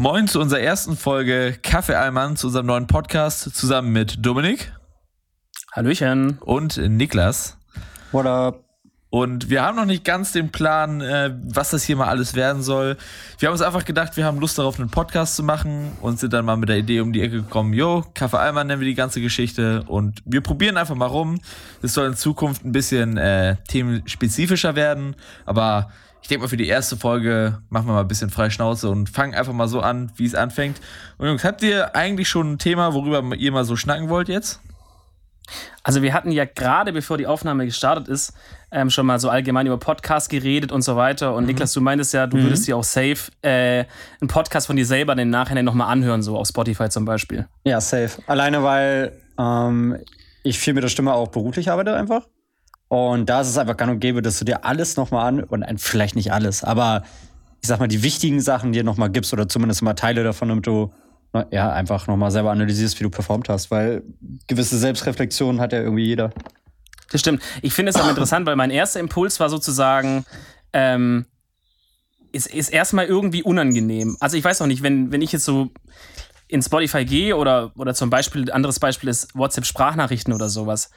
[0.00, 4.72] Moin zu unserer ersten Folge Kaffee Allmann, zu unserem neuen Podcast, zusammen mit Dominik.
[5.72, 6.38] Hallöchen.
[6.38, 7.58] Und Niklas.
[8.12, 8.64] What up?
[9.10, 12.62] Und wir haben noch nicht ganz den Plan, äh, was das hier mal alles werden
[12.62, 12.96] soll.
[13.40, 16.32] Wir haben uns einfach gedacht, wir haben Lust darauf, einen Podcast zu machen und sind
[16.32, 18.94] dann mal mit der Idee um die Ecke gekommen, jo, Kaffee Allmann nennen wir die
[18.94, 21.40] ganze Geschichte und wir probieren einfach mal rum.
[21.82, 25.90] Es soll in Zukunft ein bisschen äh, themenspezifischer werden, aber
[26.28, 29.08] ich denke mal, für die erste Folge machen wir mal ein bisschen freie Schnauze und
[29.08, 30.78] fangen einfach mal so an, wie es anfängt.
[31.16, 34.60] Und Jungs, habt ihr eigentlich schon ein Thema, worüber ihr mal so schnacken wollt jetzt?
[35.82, 38.34] Also wir hatten ja gerade, bevor die Aufnahme gestartet ist,
[38.70, 41.34] ähm, schon mal so allgemein über Podcasts geredet und so weiter.
[41.34, 41.48] Und mhm.
[41.48, 42.42] Niklas, du meintest ja, du mhm.
[42.42, 43.86] würdest dir auch safe äh,
[44.20, 47.48] einen Podcast von dir selber in den Nachhinein nochmal anhören, so auf Spotify zum Beispiel.
[47.64, 48.22] Ja, safe.
[48.26, 49.96] Alleine, weil ähm,
[50.42, 52.26] ich viel mit der Stimme auch beruflich arbeite einfach.
[52.88, 55.64] Und da ist es einfach gang und gäbe, dass du dir alles nochmal an, und
[55.80, 57.02] vielleicht nicht alles, aber
[57.60, 60.66] ich sag mal, die wichtigen Sachen dir nochmal gibst oder zumindest mal Teile davon, damit
[60.66, 60.92] du
[61.50, 64.02] ja, einfach nochmal selber analysierst, wie du performt hast, weil
[64.46, 66.30] gewisse Selbstreflexion hat ja irgendwie jeder.
[67.10, 67.42] Das stimmt.
[67.62, 70.24] Ich finde es auch interessant, weil mein erster Impuls war sozusagen,
[70.72, 71.26] ähm,
[72.32, 74.16] ist, ist erstmal irgendwie unangenehm.
[74.20, 75.70] Also ich weiß auch nicht, wenn, wenn ich jetzt so
[76.46, 80.90] in Spotify gehe oder, oder zum Beispiel, anderes Beispiel ist WhatsApp-Sprachnachrichten oder sowas,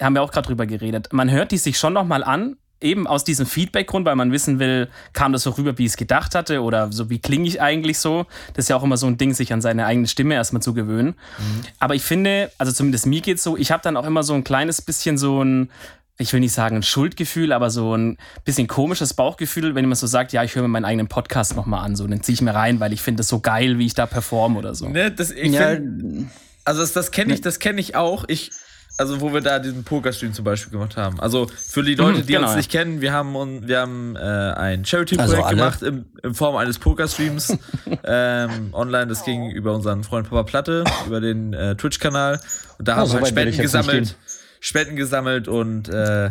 [0.00, 1.12] haben wir auch gerade drüber geredet.
[1.12, 4.88] Man hört die sich schon nochmal an, eben aus diesem Feedback-Grund, weil man wissen will,
[5.12, 7.98] kam das so rüber, wie ich es gedacht hatte oder so, wie klinge ich eigentlich
[7.98, 8.26] so.
[8.52, 10.74] Das ist ja auch immer so ein Ding, sich an seine eigene Stimme erstmal zu
[10.74, 11.14] gewöhnen.
[11.38, 11.62] Mhm.
[11.78, 14.34] Aber ich finde, also zumindest mir geht es so, ich habe dann auch immer so
[14.34, 15.70] ein kleines bisschen so ein
[16.16, 20.06] ich will nicht sagen ein Schuldgefühl, aber so ein bisschen komisches Bauchgefühl, wenn jemand so
[20.06, 22.54] sagt, ja, ich höre mir meinen eigenen Podcast nochmal an, so, dann ziehe ich mir
[22.54, 24.88] rein, weil ich finde es so geil, wie ich da performe oder so.
[24.88, 26.30] Ne, das, ich ja, find,
[26.64, 28.24] also das, das kenne ich, das kenne ich auch.
[28.28, 28.52] Ich,
[28.96, 31.18] also wo wir da diesen Pokerstream zum Beispiel gemacht haben.
[31.18, 34.20] Also für die Leute, mhm, die genau, uns nicht kennen, wir haben, wir haben äh,
[34.20, 37.56] ein Charity-Projekt also gemacht in, in, Form eines Pokerstreams
[38.04, 39.08] ähm, online.
[39.08, 42.40] Das ging über unseren Freund Papa Platte, über den äh, Twitch-Kanal.
[42.78, 44.16] Und da oh, haben wir halt Spenden gesammelt,
[44.60, 46.30] Spenden gesammelt und äh,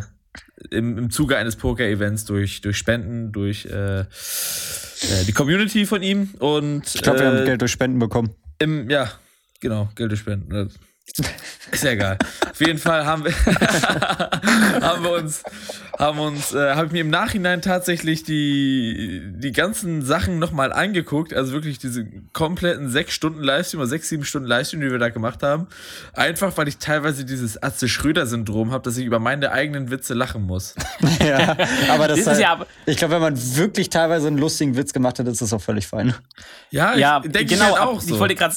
[0.69, 4.05] im, im Zuge eines Poker-Events durch, durch Spenden, durch äh, äh
[5.27, 6.29] die Community von ihm.
[6.39, 8.33] Und, ich glaube, wir haben äh, Geld durch Spenden bekommen.
[8.59, 9.11] Im, ja,
[9.59, 10.71] genau, Geld durch Spenden.
[11.71, 12.17] Ist ja egal.
[12.49, 13.33] Auf jeden Fall haben wir,
[14.81, 15.43] haben wir uns,
[15.99, 21.33] haben uns, äh, habe ich mir im Nachhinein tatsächlich die, die ganzen Sachen nochmal angeguckt.
[21.33, 25.09] Also wirklich diese kompletten sechs Stunden Livestream oder sechs, sieben Stunden Livestream, die wir da
[25.09, 25.67] gemacht haben.
[26.13, 30.43] Einfach, weil ich teilweise dieses Atze Schröder-Syndrom habe, dass ich über meine eigenen Witze lachen
[30.43, 30.73] muss.
[31.19, 31.57] ja,
[31.89, 35.19] aber das, das halt, ja, ich glaube, wenn man wirklich teilweise einen lustigen Witz gemacht
[35.19, 36.15] hat, ist das auch völlig fein.
[36.71, 38.15] Ja, ja denke genau, ich halt auch so.
[38.15, 38.55] Ich wollte gerade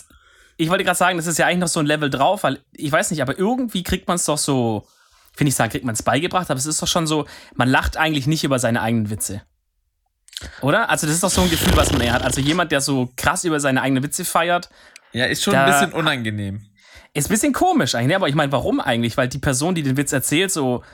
[0.57, 2.91] ich wollte gerade sagen, das ist ja eigentlich noch so ein Level drauf, weil ich
[2.91, 4.87] weiß nicht, aber irgendwie kriegt man es doch so,
[5.35, 7.97] finde ich sagen, kriegt man es beigebracht, aber es ist doch schon so, man lacht
[7.97, 9.43] eigentlich nicht über seine eigenen Witze.
[10.61, 10.91] Oder?
[10.91, 12.23] Also, das ist doch so ein Gefühl, was man eher hat.
[12.23, 14.69] Also, jemand, der so krass über seine eigenen Witze feiert.
[15.13, 16.67] Ja, ist schon ein bisschen unangenehm.
[17.15, 18.17] Ist ein bisschen komisch eigentlich, ne?
[18.17, 19.17] aber ich meine, warum eigentlich?
[19.17, 20.85] Weil die Person, die den Witz erzählt, so,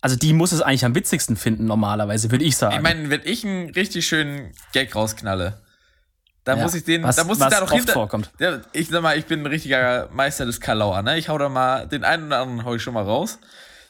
[0.00, 2.76] also die muss es eigentlich am witzigsten finden, normalerweise, würde ich sagen.
[2.76, 5.60] Ich meine, wenn ich einen richtig schönen Gag rausknalle,
[6.44, 7.92] da ja, muss ich den, was, da muss ich da noch hinter.
[7.92, 8.30] Vorkommt.
[8.38, 11.18] Ja, ich sag mal, ich bin ein richtiger Meister des Kalauer, ne?
[11.18, 13.38] Ich hau da mal, den einen oder anderen hau ich schon mal raus.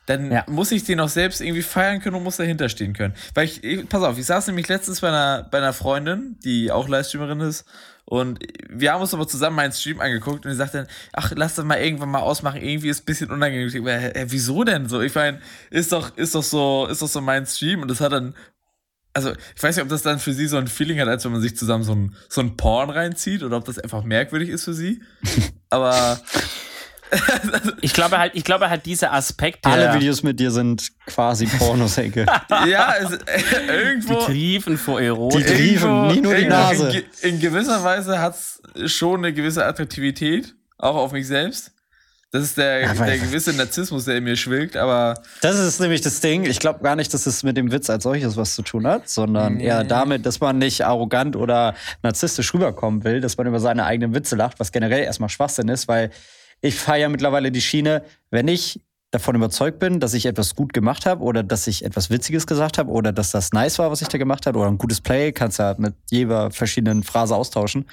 [0.06, 0.44] Dann ja.
[0.48, 3.14] muss ich den auch selbst irgendwie feiern können und muss dahinter stehen können.
[3.34, 6.72] Weil ich, ich, pass auf, ich saß nämlich letztens bei einer, bei einer Freundin, die
[6.72, 7.64] auch Livestreamerin ist.
[8.04, 11.54] Und wir haben uns aber zusammen meinen Stream angeguckt und sie sagte dann, ach, lass
[11.54, 13.68] das mal irgendwann mal ausmachen, irgendwie ist ein bisschen unangenehm.
[13.68, 15.00] Ich hä, wieso denn so?
[15.00, 15.40] Ich meine,
[15.70, 18.34] ist doch, ist doch so, ist doch so mein Stream und das hat dann
[19.14, 21.32] also ich weiß nicht, ob das dann für sie so ein Feeling hat, als wenn
[21.32, 24.64] man sich zusammen so ein, so ein Porn reinzieht oder ob das einfach merkwürdig ist
[24.64, 25.02] für sie.
[25.70, 26.20] Aber
[27.80, 29.68] ich glaube halt, ich glaube halt diese Aspekte.
[29.68, 32.26] Alle Videos mit dir sind quasi Pornosäcke.
[32.66, 34.20] ja, es, äh, irgendwo.
[34.20, 35.46] Die triefen vor Erotik.
[35.46, 37.04] Die triefen, nicht nur die Nase.
[37.22, 41.72] In, in gewisser Weise hat es schon eine gewisse Attraktivität, auch auf mich selbst.
[42.32, 45.20] Das ist der, ja, der gewisse Narzissmus, der in mir schwilgt, aber.
[45.42, 46.46] Das ist nämlich das Ding.
[46.46, 49.06] Ich glaube gar nicht, dass es mit dem Witz als solches was zu tun hat,
[49.10, 49.66] sondern nee.
[49.66, 54.14] eher damit, dass man nicht arrogant oder narzisstisch rüberkommen will, dass man über seine eigenen
[54.14, 56.10] Witze lacht, was generell erstmal Schwachsinn ist, weil
[56.62, 58.80] ich feiere mittlerweile die Schiene, wenn ich
[59.10, 62.78] davon überzeugt bin, dass ich etwas gut gemacht habe oder dass ich etwas Witziges gesagt
[62.78, 65.32] habe oder dass das nice war, was ich da gemacht habe oder ein gutes Play,
[65.32, 67.84] kannst du ja mit jeder verschiedenen Phrase austauschen,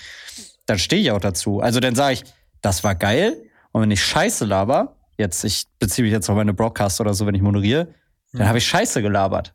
[0.65, 1.59] dann stehe ich auch dazu.
[1.59, 2.23] Also dann sage ich,
[2.61, 3.35] das war geil,
[3.71, 7.25] und wenn ich Scheiße laber, jetzt, ich beziehe mich jetzt auf meine Broadcast oder so,
[7.25, 7.87] wenn ich moderiere,
[8.31, 8.47] dann hm.
[8.47, 9.53] habe ich Scheiße gelabert.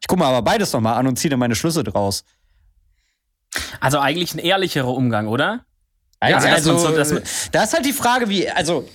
[0.00, 2.24] Ich gucke mir aber beides nochmal an und ziehe dann meine Schlüsse draus.
[3.80, 5.64] Also eigentlich ein ehrlicherer Umgang, oder?
[6.20, 7.20] Also, ja, also, so,
[7.52, 8.88] da ist halt die Frage, wie, also,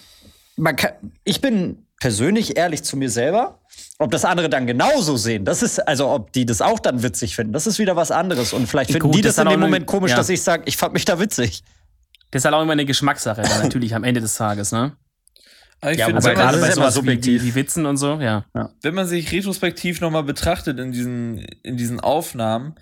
[0.75, 0.93] kann,
[1.23, 3.59] ich bin persönlich ehrlich zu mir selber.
[3.99, 7.35] Ob das andere dann genauso sehen, das ist, also ob die das auch dann witzig
[7.35, 8.51] finden, das ist wieder was anderes.
[8.51, 10.17] Und vielleicht finden Gut, die das, das in dem Moment komisch, ja.
[10.17, 11.63] dass ich sage, ich fand mich da witzig.
[12.31, 14.95] Das ist halt auch immer eine Geschmackssache, natürlich am Ende des Tages, ne?
[15.89, 17.41] ich ja, finde, gerade bei sowas subjektiv.
[17.41, 18.45] Wie, wie, Witzen und so, ja.
[18.53, 18.69] ja.
[18.81, 22.75] Wenn man sich retrospektiv nochmal betrachtet in diesen, in diesen Aufnahmen,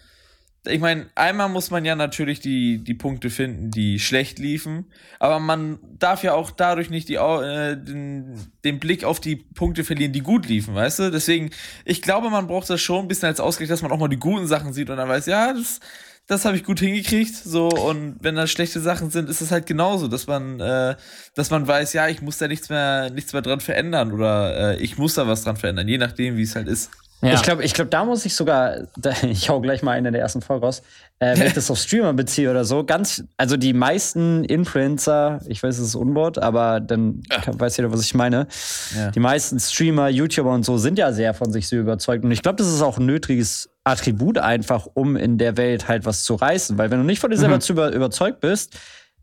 [0.67, 5.39] ich meine, einmal muss man ja natürlich die, die Punkte finden, die schlecht liefen, aber
[5.39, 10.11] man darf ja auch dadurch nicht die, äh, den, den Blick auf die Punkte verlieren,
[10.11, 11.11] die gut liefen, weißt du?
[11.11, 11.51] Deswegen,
[11.85, 14.19] ich glaube, man braucht das schon ein bisschen als Ausgleich, dass man auch mal die
[14.19, 15.79] guten Sachen sieht und dann weiß, ja, das,
[16.29, 17.35] das habe ich gut hingekriegt.
[17.35, 20.95] So, und wenn da schlechte Sachen sind, ist es halt genauso, dass man, äh,
[21.33, 24.77] dass man weiß, ja, ich muss da nichts mehr, nichts mehr dran verändern oder äh,
[24.77, 26.91] ich muss da was dran verändern, je nachdem, wie es halt ist.
[27.21, 27.33] Ja.
[27.33, 30.21] Ich glaube, ich glaub, da muss ich sogar, da, ich hau gleich mal eine der
[30.21, 30.83] ersten Folge raus,
[31.17, 35.63] äh, wenn ich das auf Streamer beziehe oder so, ganz, also die meisten Influencer, ich
[35.63, 37.41] weiß, es ist Unwort, aber dann ja.
[37.59, 38.47] weiß jeder, was ich meine.
[38.95, 39.09] Ja.
[39.09, 42.23] Die meisten Streamer, YouTuber und so sind ja sehr von sich so überzeugt.
[42.23, 46.06] Und ich glaube, das ist auch ein nötiges Attribut einfach, um in der Welt halt
[46.06, 46.77] was zu reißen.
[46.77, 47.62] Weil wenn du nicht von dir selber mhm.
[47.62, 48.77] zu über, überzeugt bist,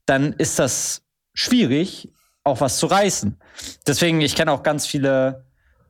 [0.07, 1.03] dann ist das
[1.35, 2.13] schwierig,
[2.45, 3.37] auch was zu reißen.
[3.87, 5.45] Deswegen, ich kenne auch ganz viele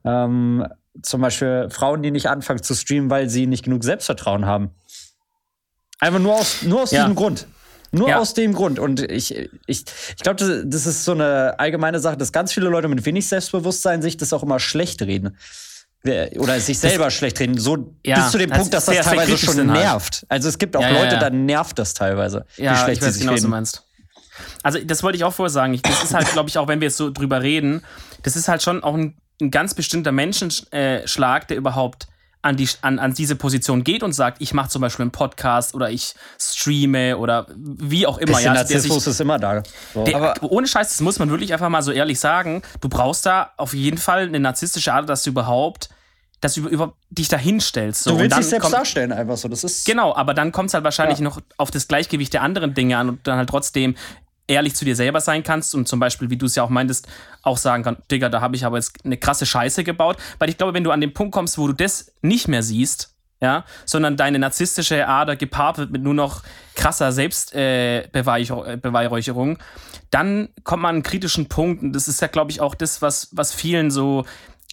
[0.05, 0.67] ähm,
[1.03, 4.71] zum Beispiel Frauen, die nicht anfangen zu streamen, weil sie nicht genug Selbstvertrauen haben.
[5.99, 7.03] Einfach nur aus, nur aus ja.
[7.03, 7.47] diesem Grund.
[7.93, 8.19] Nur ja.
[8.19, 8.79] aus dem Grund.
[8.79, 12.69] Und ich, ich, ich glaube, das, das, ist so eine allgemeine Sache, dass ganz viele
[12.69, 15.37] Leute mit wenig Selbstbewusstsein sich das auch immer schlecht reden.
[16.39, 17.59] Oder sich selber das, schlecht reden.
[17.59, 19.81] So ja, bis zu dem Punkt, dass das teilweise schon halt.
[19.81, 20.27] nervt.
[20.29, 22.47] Also es gibt auch Leute, da nervt das teilweise.
[22.57, 23.43] Ja, wie schlecht ich weiß sie sich genau, reden.
[23.43, 23.83] was du meinst.
[24.63, 25.81] Also das wollte ich auch vorher sagen.
[25.83, 27.83] Das ist halt, glaube ich, auch wenn wir jetzt so drüber reden,
[28.23, 32.09] das ist halt schon auch ein ein ganz bestimmter Menschenschlag, der überhaupt
[32.43, 35.75] an, die, an, an diese Position geht und sagt, ich mache zum Beispiel einen Podcast
[35.75, 38.33] oder ich streame oder wie auch immer.
[38.33, 39.63] Bisschen ja, Narzissmus sich, ist immer da.
[39.93, 40.05] So.
[40.05, 42.63] Der, Aber ohne Scheiß, das muss man wirklich einfach mal so ehrlich sagen.
[42.81, 45.89] Du brauchst da auf jeden Fall eine narzisstische Art, dass du überhaupt
[46.41, 48.05] dass du über, über dich da hinstellst.
[48.05, 48.13] So.
[48.13, 49.49] Du willst dich selbst kommt, darstellen, einfach so.
[49.49, 51.25] Das ist genau, aber dann kommt es halt wahrscheinlich ja.
[51.25, 53.97] noch auf das Gleichgewicht der anderen Dinge an und dann halt trotzdem
[54.49, 57.09] ehrlich zu dir selber sein kannst und zum Beispiel, wie du es ja auch meintest,
[57.43, 60.17] auch sagen kannst, Digga, da habe ich aber jetzt eine krasse Scheiße gebaut.
[60.39, 63.13] Weil ich glaube, wenn du an den Punkt kommst, wo du das nicht mehr siehst,
[63.41, 66.43] ja, sondern deine narzisstische Ader gepaart wird mit nur noch
[66.75, 69.61] krasser Selbstbeweihräucherung, äh,
[70.11, 73.03] dann kommt man an einen kritischen Punkt und das ist ja, glaube ich, auch das,
[73.03, 74.25] was, was vielen so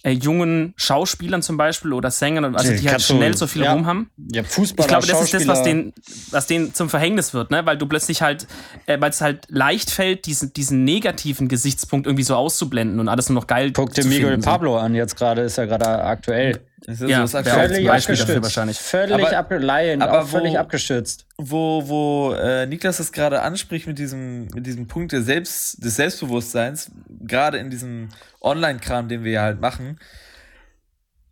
[0.04, 3.86] äh, jungen Schauspielern zum Beispiel oder Sängern, also die halt schnell so viel ja, rum
[3.86, 4.10] haben.
[4.30, 5.94] Ja, Fußballer, Ich glaube, das ist das, was denen,
[6.30, 7.64] was denen zum Verhängnis wird, ne?
[7.64, 8.46] Weil du plötzlich halt,
[8.84, 13.30] äh, weil es halt leicht fällt, diesen, diesen negativen Gesichtspunkt irgendwie so auszublenden und alles
[13.30, 16.60] nur noch geil Guck dir Miguel Pablo an, jetzt gerade ist ja gerade aktuell.
[16.86, 18.42] Das ist ja, so, das völlig abgestürzt.
[18.42, 18.78] Wahrscheinlich.
[18.78, 21.26] Völlig, aber, ab, Laien, aber wo, völlig abgestürzt.
[21.38, 25.96] Wo, wo äh, Niklas das gerade anspricht mit diesem, mit diesem Punkt der Selbst, des
[25.96, 28.10] Selbstbewusstseins, gerade in diesem
[28.42, 29.98] Online-Kram, den wir ja halt machen,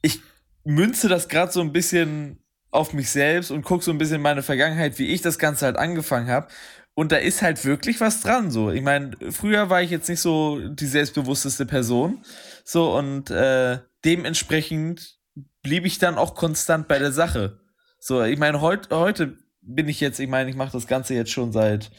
[0.01, 0.21] ich
[0.65, 2.39] münze das gerade so ein bisschen
[2.71, 5.77] auf mich selbst und gucke so ein bisschen meine Vergangenheit, wie ich das Ganze halt
[5.77, 6.49] angefangen habe.
[6.95, 8.51] Und da ist halt wirklich was dran.
[8.51, 12.23] So, ich meine, früher war ich jetzt nicht so die selbstbewussteste Person.
[12.65, 15.19] So, und äh, dementsprechend
[15.63, 17.61] blieb ich dann auch konstant bei der Sache.
[17.99, 21.31] So, ich meine, heut, heute bin ich jetzt, ich meine, ich mache das Ganze jetzt
[21.31, 21.91] schon seit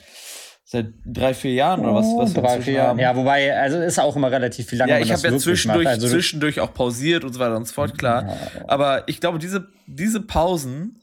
[0.65, 2.97] seit drei, vier Jahren oder was, was drei, vier Jahren.
[2.97, 4.91] Ja, wobei, also ist auch immer relativ viel lange.
[4.91, 7.97] Ja, ich habe ja zwischendurch, also zwischendurch auch pausiert und so weiter und so fort,
[7.97, 8.27] klar.
[8.27, 8.37] Ja.
[8.67, 11.01] Aber ich glaube, diese, diese Pausen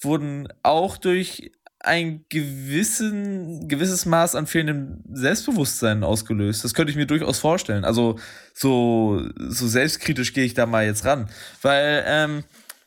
[0.00, 1.52] wurden auch durch
[1.84, 6.64] ein gewissen, gewisses Maß an fehlendem Selbstbewusstsein ausgelöst.
[6.64, 7.84] Das könnte ich mir durchaus vorstellen.
[7.84, 8.18] Also
[8.54, 11.28] so, so selbstkritisch gehe ich da mal jetzt ran.
[11.60, 12.44] Weil, ähm,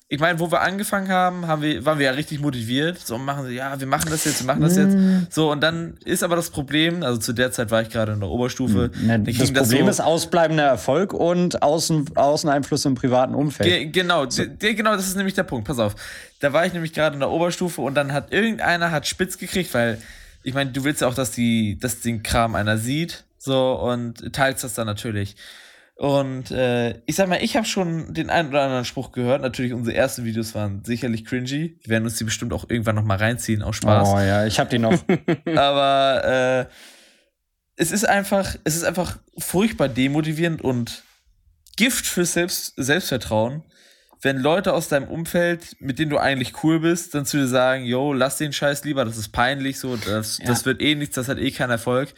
[0.08, 3.00] ich meine, wo wir angefangen haben, haben wir, waren wir ja richtig motiviert.
[3.00, 4.96] So machen sie, ja, wir machen das jetzt, wir machen das jetzt.
[4.96, 5.24] Mm.
[5.32, 8.20] So, und dann ist aber das Problem, also zu der Zeit war ich gerade in
[8.20, 8.92] der Oberstufe.
[9.02, 13.68] Ne, das Problem das so, ist ausbleibender Erfolg und Außen, Außeneinflüsse im privaten Umfeld.
[13.68, 14.44] Ge genau, so.
[14.60, 15.68] genau, das ist nämlich der Punkt.
[15.68, 15.96] Pass auf.
[16.40, 19.74] Da war ich nämlich gerade in der Oberstufe und dann hat irgendeiner hat spitz gekriegt,
[19.74, 20.00] weil
[20.44, 23.24] ich meine, du willst ja auch, dass die, dass den Kram einer sieht.
[23.40, 25.36] So, und teilst das dann natürlich.
[25.98, 29.42] Und äh, ich sag mal, ich habe schon den einen oder anderen Spruch gehört.
[29.42, 31.80] Natürlich, unsere ersten Videos waren sicherlich cringy.
[31.82, 34.10] Wir werden uns die bestimmt auch irgendwann noch mal reinziehen, aus Spaß.
[34.10, 34.94] Oh ja, ich hab die noch.
[35.56, 36.74] Aber äh,
[37.78, 41.04] es ist einfach, es ist einfach furchtbar demotivierend und
[41.78, 43.64] Gift für Selbst Selbstvertrauen,
[44.22, 47.86] wenn Leute aus deinem Umfeld, mit denen du eigentlich cool bist, dann zu dir sagen,
[47.86, 50.46] yo, lass den Scheiß lieber, das ist peinlich, so, das, ja.
[50.46, 52.14] das wird eh nichts, das hat eh keinen Erfolg.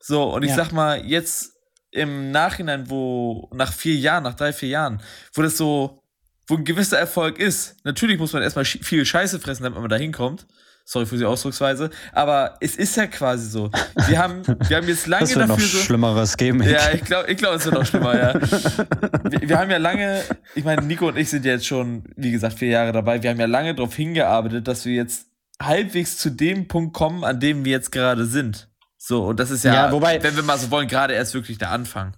[0.00, 0.56] So, und ich ja.
[0.56, 1.51] sag mal, jetzt
[1.92, 5.00] im Nachhinein, wo nach vier Jahren, nach drei, vier Jahren,
[5.34, 6.02] wo das so,
[6.48, 9.96] wo ein gewisser Erfolg ist, natürlich muss man erstmal viel Scheiße fressen, damit man da
[9.96, 10.46] hinkommt.
[10.84, 11.90] Sorry für die Ausdrucksweise.
[12.12, 13.70] Aber es ist ja quasi so.
[14.08, 15.78] Wir haben, wir haben jetzt lange das wird dafür noch so.
[15.78, 16.60] Schlimmeres geben.
[16.62, 18.34] Ja, ich glaube, ich glaub, es wird noch schlimmer, ja.
[18.34, 20.22] Wir, wir, haben ja lange,
[20.56, 23.22] ich meine, Nico und ich sind jetzt schon, wie gesagt, vier Jahre dabei.
[23.22, 25.26] Wir haben ja lange darauf hingearbeitet, dass wir jetzt
[25.62, 28.68] halbwegs zu dem Punkt kommen, an dem wir jetzt gerade sind.
[29.04, 31.58] So, und das ist ja, ja wobei, wenn wir mal so wollen, gerade erst wirklich
[31.58, 32.12] der Anfang.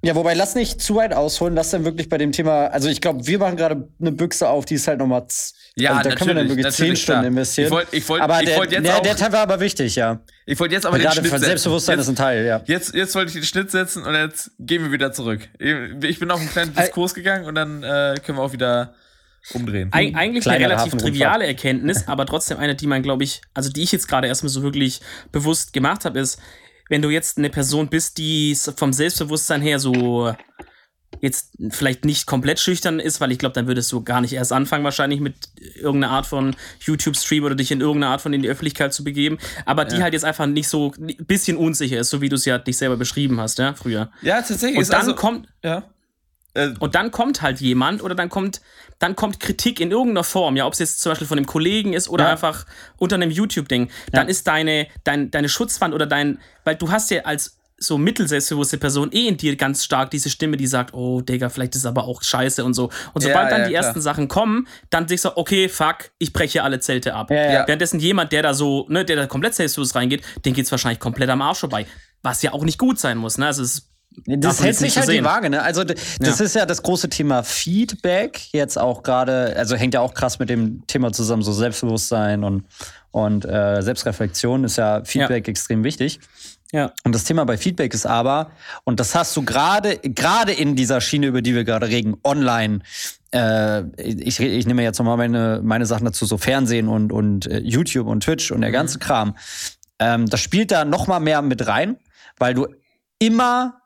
[0.00, 3.00] Ja, wobei, lass nicht zu weit ausholen, lass dann wirklich bei dem Thema, also ich
[3.00, 5.26] glaube, wir machen gerade eine Büchse auf, die ist halt nochmal,
[5.74, 7.66] ja, also da können wir dann wirklich zehn Stunden investieren.
[7.66, 9.58] Ich wollte ich wollt, aber ich der, wollt jetzt der, auch, der Teil war aber
[9.58, 10.20] wichtig, ja.
[10.46, 11.44] Ich wollte jetzt aber den Schnitt setzen.
[11.44, 12.62] Selbstbewusstsein jetzt, ist ein Teil, ja.
[12.64, 15.48] Jetzt, jetzt wollte ich den Schnitt setzen und jetzt gehen wir wieder zurück.
[15.58, 18.94] Ich bin auf einen kleinen Diskurs gegangen und dann äh, können wir auch wieder
[19.52, 19.90] umdrehen.
[19.92, 23.70] Eig eigentlich Kleiner eine relativ triviale Erkenntnis, aber trotzdem eine, die man, glaube ich, also
[23.70, 25.00] die ich jetzt gerade erstmal so wirklich
[25.32, 26.40] bewusst gemacht habe, ist,
[26.88, 30.34] wenn du jetzt eine Person bist, die vom Selbstbewusstsein her so
[31.20, 34.52] jetzt vielleicht nicht komplett schüchtern ist, weil ich glaube, dann würdest du gar nicht erst
[34.52, 35.34] anfangen, wahrscheinlich mit
[35.74, 39.38] irgendeiner Art von YouTube-Stream oder dich in irgendeiner Art von in die Öffentlichkeit zu begeben,
[39.66, 40.02] aber die ja.
[40.02, 42.76] halt jetzt einfach nicht so ein bisschen unsicher ist, so wie du es ja dich
[42.76, 44.10] selber beschrieben hast, ja, früher.
[44.22, 44.78] Ja, tatsächlich.
[44.78, 45.84] Und dann also, kommt, ja.
[46.54, 48.60] Äh, und dann kommt halt jemand oder dann kommt,
[49.00, 51.94] dann kommt Kritik in irgendeiner Form, ja, ob es jetzt zum Beispiel von einem Kollegen
[51.94, 52.30] ist oder ja.
[52.30, 52.66] einfach
[52.98, 53.90] unter einem YouTube-Ding.
[54.12, 54.30] Dann ja.
[54.30, 59.10] ist deine, dein, deine Schutzwand oder dein, weil du hast ja als so mittelselbstbewusste Person
[59.10, 62.04] eh in dir ganz stark diese Stimme, die sagt, oh, Digga, vielleicht ist es aber
[62.04, 62.90] auch scheiße und so.
[63.14, 63.84] Und sobald ja, dann die klar.
[63.84, 67.30] ersten Sachen kommen, dann denkst du, okay, fuck, ich breche alle Zelte ab.
[67.30, 71.30] Währenddessen jemand, der da so, ne, der da komplett selbstbewusst reingeht, den geht's wahrscheinlich komplett
[71.30, 71.86] am Arsch vorbei.
[72.22, 73.46] Was ja auch nicht gut sein muss, ne?
[73.46, 73.89] Also es ist
[74.26, 75.62] das hält sich halt die Waage, ne?
[75.62, 76.44] Also, das ja.
[76.44, 78.52] ist ja das große Thema Feedback.
[78.52, 82.64] Jetzt auch gerade, also hängt ja auch krass mit dem Thema zusammen, so Selbstbewusstsein und,
[83.12, 85.50] und äh, Selbstreflexion ist ja Feedback ja.
[85.50, 86.20] extrem wichtig.
[86.72, 86.92] Ja.
[87.04, 88.50] Und das Thema bei Feedback ist aber,
[88.84, 92.80] und das hast du gerade, gerade in dieser Schiene, über die wir gerade reden, online,
[93.32, 97.58] äh, ich, ich nehme jetzt nochmal meine, meine Sachen dazu, so Fernsehen und, und äh,
[97.58, 99.02] YouTube und Twitch und der ganze mhm.
[99.02, 99.36] Kram.
[99.98, 101.96] Ähm, das spielt da nochmal mehr mit rein,
[102.38, 102.68] weil du
[103.18, 103.79] immer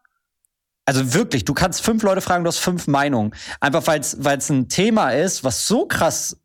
[0.86, 3.34] also wirklich, du kannst fünf Leute fragen, du hast fünf Meinungen.
[3.60, 6.36] Einfach weil es ein Thema ist, was so krass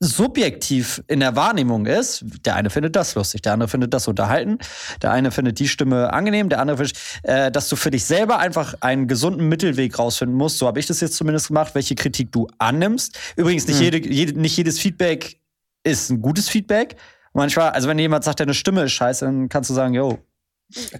[0.00, 2.24] subjektiv in der Wahrnehmung ist.
[2.44, 4.58] Der eine findet das lustig, der andere findet das unterhalten,
[5.02, 8.38] der eine findet die Stimme angenehm, der andere findet, äh, dass du für dich selber
[8.38, 10.58] einfach einen gesunden Mittelweg rausfinden musst.
[10.58, 13.18] So habe ich das jetzt zumindest gemacht, welche Kritik du annimmst.
[13.36, 13.84] Übrigens, nicht, hm.
[13.84, 15.40] jede, jede, nicht jedes Feedback
[15.82, 16.96] ist ein gutes Feedback.
[17.32, 20.18] Manchmal, also wenn jemand sagt, deine Stimme ist scheiße, dann kannst du sagen, yo,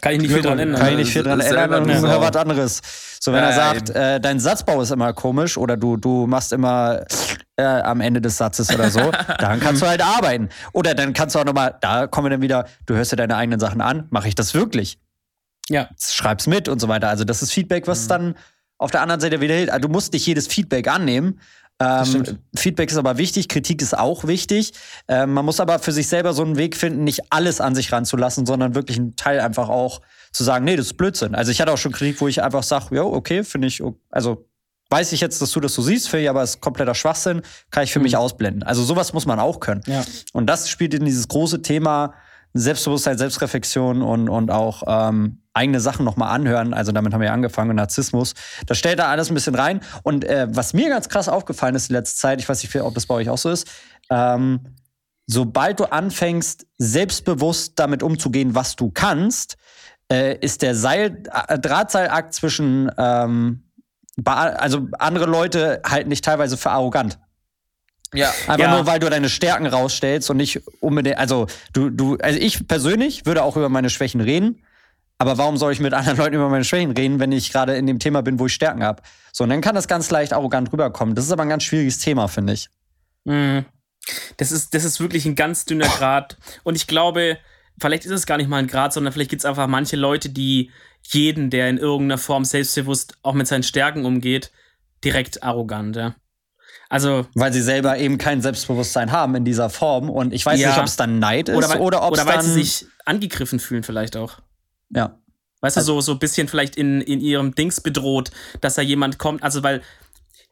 [0.00, 0.80] kann ich nicht viel dran ändern.
[0.80, 2.80] Kann ich nicht viel dran ändern, dann hör was anderes.
[3.20, 6.52] So, wenn ja, er sagt, äh, dein Satzbau ist immer komisch oder du, du machst
[6.52, 7.02] immer
[7.56, 10.48] äh, am Ende des Satzes oder so, dann kannst du halt arbeiten.
[10.72, 13.36] Oder dann kannst du auch nochmal, da kommen wir dann wieder, du hörst dir deine
[13.36, 14.98] eigenen Sachen an, mache ich das wirklich?
[15.68, 15.88] Ja.
[16.00, 17.08] Schreib's mit und so weiter.
[17.08, 18.08] Also, das ist Feedback, was mhm.
[18.08, 18.34] dann
[18.78, 19.72] auf der anderen Seite wieder hilft.
[19.72, 21.40] Also, du musst nicht jedes Feedback annehmen,
[21.80, 24.72] ähm, Feedback ist aber wichtig, Kritik ist auch wichtig.
[25.06, 27.92] Ähm, man muss aber für sich selber so einen Weg finden, nicht alles an sich
[27.92, 30.00] ranzulassen, sondern wirklich einen Teil einfach auch
[30.32, 31.34] zu sagen, nee, das ist Blödsinn.
[31.34, 34.48] Also ich hatte auch schon Kritik, wo ich einfach sage, ja, okay, finde ich, also
[34.90, 37.84] weiß ich jetzt, dass du das so siehst, finde ich aber ist kompletter Schwachsinn, kann
[37.84, 38.04] ich für mhm.
[38.04, 38.62] mich ausblenden.
[38.62, 39.82] Also sowas muss man auch können.
[39.86, 40.04] Ja.
[40.32, 42.14] Und das spielt in dieses große Thema
[42.54, 46.72] Selbstbewusstsein, Selbstreflexion und, und auch ähm, eigene Sachen nochmal anhören.
[46.72, 48.34] Also damit haben wir angefangen, Narzissmus.
[48.66, 49.80] Das stellt da alles ein bisschen rein.
[50.02, 52.94] Und äh, was mir ganz krass aufgefallen ist in letzter Zeit, ich weiß nicht, ob
[52.94, 53.68] das bei euch auch so ist,
[54.10, 54.60] ähm,
[55.26, 59.56] sobald du anfängst, selbstbewusst damit umzugehen, was du kannst,
[60.10, 63.64] äh, ist der Seil, äh, Drahtseilakt zwischen, ähm,
[64.24, 67.18] also andere Leute halten dich teilweise für arrogant.
[68.14, 68.30] Ja.
[68.46, 68.70] Einfach ja.
[68.70, 73.26] nur, weil du deine Stärken rausstellst und nicht unbedingt, also du, du, also ich persönlich
[73.26, 74.62] würde auch über meine Schwächen reden,
[75.18, 77.86] aber warum soll ich mit anderen Leuten über meine Schwächen reden, wenn ich gerade in
[77.86, 79.02] dem Thema bin, wo ich Stärken habe?
[79.32, 81.14] So, und dann kann das ganz leicht arrogant rüberkommen.
[81.14, 82.68] Das ist aber ein ganz schwieriges Thema, finde ich.
[83.24, 83.64] Mhm.
[84.36, 86.38] Das ist, das ist wirklich ein ganz dünner Grad.
[86.62, 87.38] Und ich glaube,
[87.80, 90.30] vielleicht ist es gar nicht mal ein Grad, sondern vielleicht gibt es einfach manche Leute,
[90.30, 90.70] die
[91.02, 94.50] jeden, der in irgendeiner Form selbstbewusst auch mit seinen Stärken umgeht,
[95.04, 96.14] direkt arrogant, ja.
[96.88, 100.68] Also, weil sie selber eben kein Selbstbewusstsein haben in dieser Form und ich weiß ja.
[100.68, 103.58] nicht, ob es dann Neid ist oder, oder ob es dann weil sie sich angegriffen
[103.58, 104.38] fühlen vielleicht auch.
[104.90, 105.18] Ja.
[105.60, 108.30] Weißt also, du, so, so ein bisschen vielleicht in, in ihrem Dings bedroht,
[108.60, 109.82] dass da jemand kommt, also weil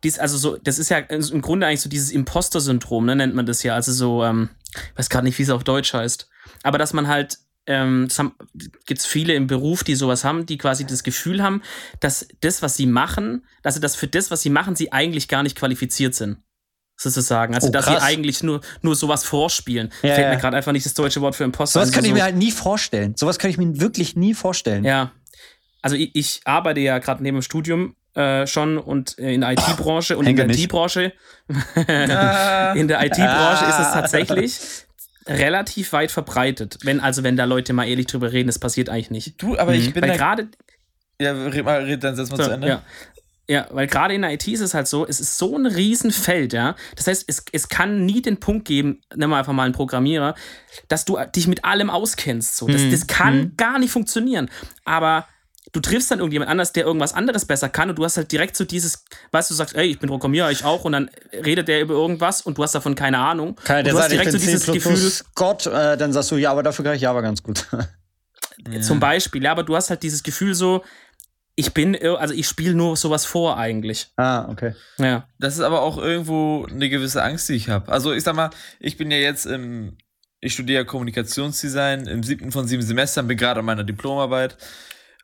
[0.05, 3.47] dies, also so, das ist ja im Grunde eigentlich so dieses Imposter-Syndrom, ne, nennt man
[3.47, 3.75] das ja.
[3.75, 4.50] Also so, ähm,
[4.97, 6.28] weiß gerade nicht, wie es auf Deutsch heißt.
[6.62, 8.08] Aber dass man halt ähm,
[8.87, 11.62] gibt es viele im Beruf, die sowas haben, die quasi das Gefühl haben,
[12.00, 15.28] dass das, was sie machen, dass sie das für das, was sie machen, sie eigentlich
[15.28, 16.38] gar nicht qualifiziert sind.
[16.99, 17.54] Sozusagen.
[17.54, 19.90] Also, oh, dass sie eigentlich nur, nur sowas vorspielen.
[20.02, 20.35] Ja, Fällt ja.
[20.35, 21.80] mir gerade einfach nicht das deutsche Wort für Imposter.
[21.80, 22.14] Sowas kann ich so.
[22.14, 23.14] mir halt nie vorstellen.
[23.16, 24.82] Sowas kann ich mir wirklich nie vorstellen.
[24.82, 25.12] Ja.
[25.82, 30.16] Also, ich, ich arbeite ja gerade neben dem Studium äh, schon und in der IT-Branche
[30.16, 31.12] und in der IT-Branche
[31.76, 34.58] in der IT-Branche ist es tatsächlich
[35.26, 36.78] relativ weit verbreitet.
[36.83, 39.42] Wenn, also wenn da Leute mal ehrlich drüber reden, das passiert eigentlich nicht.
[39.42, 39.78] Du, aber mhm.
[39.78, 40.49] ich bin Weil gerade.
[41.21, 42.68] Ja, red, mal, red dann setz mal so, zu Ende.
[42.68, 42.83] Ja.
[43.49, 46.52] Ja, weil gerade in der IT ist es halt so, es ist so ein Riesenfeld,
[46.52, 46.75] ja.
[46.97, 50.35] Das heißt, es, es kann nie den Punkt geben, nimm mal einfach mal einen Programmierer,
[50.88, 52.56] dass du dich mit allem auskennst.
[52.56, 52.66] So.
[52.66, 52.90] Das, mhm.
[52.90, 53.56] das kann mhm.
[53.56, 54.50] gar nicht funktionieren.
[54.85, 55.28] Aber
[55.73, 58.56] du triffst dann irgendjemand anders, der irgendwas anderes besser kann und du hast halt direkt
[58.56, 61.68] so dieses, weißt du, du sagst, ey, ich bin Programmierer, ich auch und dann redet
[61.68, 63.56] der über irgendwas und du hast davon keine Ahnung.
[63.64, 65.12] Keine, der du sagt, hast direkt so dieses Gefühl.
[65.35, 67.66] Gott, äh, dann sagst du, ja, aber dafür kann ich Java ganz gut.
[68.70, 68.80] ja.
[68.80, 70.82] Zum Beispiel, ja, aber du hast halt dieses Gefühl so,
[71.56, 74.08] ich bin, also ich spiele nur sowas vor eigentlich.
[74.16, 74.75] Ah, okay.
[74.99, 75.26] Ja.
[75.38, 77.90] Das ist aber auch irgendwo eine gewisse Angst, die ich habe.
[77.90, 79.96] Also ich sag mal, ich bin ja jetzt im,
[80.40, 84.58] ich studiere Kommunikationsdesign im siebten von sieben Semestern, bin gerade an meiner Diplomarbeit.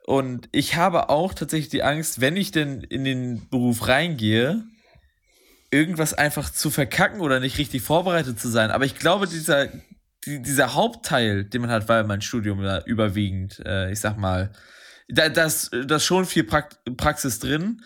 [0.04, 4.64] Und ich habe auch tatsächlich die Angst, wenn ich denn in den Beruf reingehe,
[5.70, 8.70] irgendwas einfach zu verkacken oder nicht richtig vorbereitet zu sein.
[8.70, 9.68] Aber ich glaube, dieser,
[10.26, 14.52] dieser Hauptteil, den man hat, weil mein Studium da überwiegend, äh, ich sag mal,
[15.08, 17.82] da, das, das schon viel Praxis drin,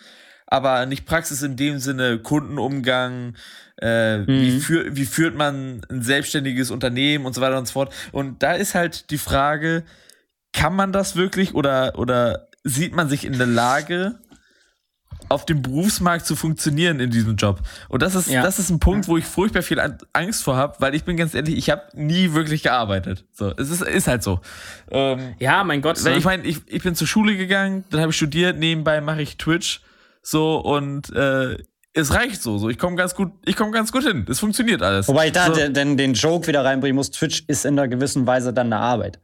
[0.47, 3.35] aber nicht Praxis in dem Sinne Kundenumgang,
[3.81, 4.27] äh, mhm.
[4.27, 7.93] wie, führ, wie führt man ein selbstständiges Unternehmen und so weiter und so fort.
[8.11, 9.83] Und da ist halt die Frage,
[10.57, 14.15] kann man das wirklich oder, oder sieht man sich in der Lage,
[15.29, 17.59] auf dem Berufsmarkt zu funktionieren in diesem Job.
[17.89, 18.41] Und das ist, ja.
[18.41, 19.79] das ist ein Punkt, wo ich furchtbar viel
[20.13, 23.25] Angst vor habe, weil ich bin ganz ehrlich, ich habe nie wirklich gearbeitet.
[23.33, 24.39] So, es ist, ist halt so.
[24.89, 26.03] Ähm, ja, mein Gott.
[26.03, 29.21] Weil ich meine, ich, ich bin zur Schule gegangen, dann habe ich studiert, nebenbei mache
[29.21, 29.81] ich Twitch.
[30.23, 31.57] So, und äh,
[31.93, 32.57] es reicht so.
[32.57, 34.25] so ich komme ganz gut, ich komme ganz gut hin.
[34.29, 35.07] Es funktioniert alles.
[35.07, 35.53] Wobei ich da so.
[35.53, 38.81] den, den, den Joke wieder reinbringen muss, Twitch ist in einer gewissen Weise dann eine
[38.81, 39.19] Arbeit.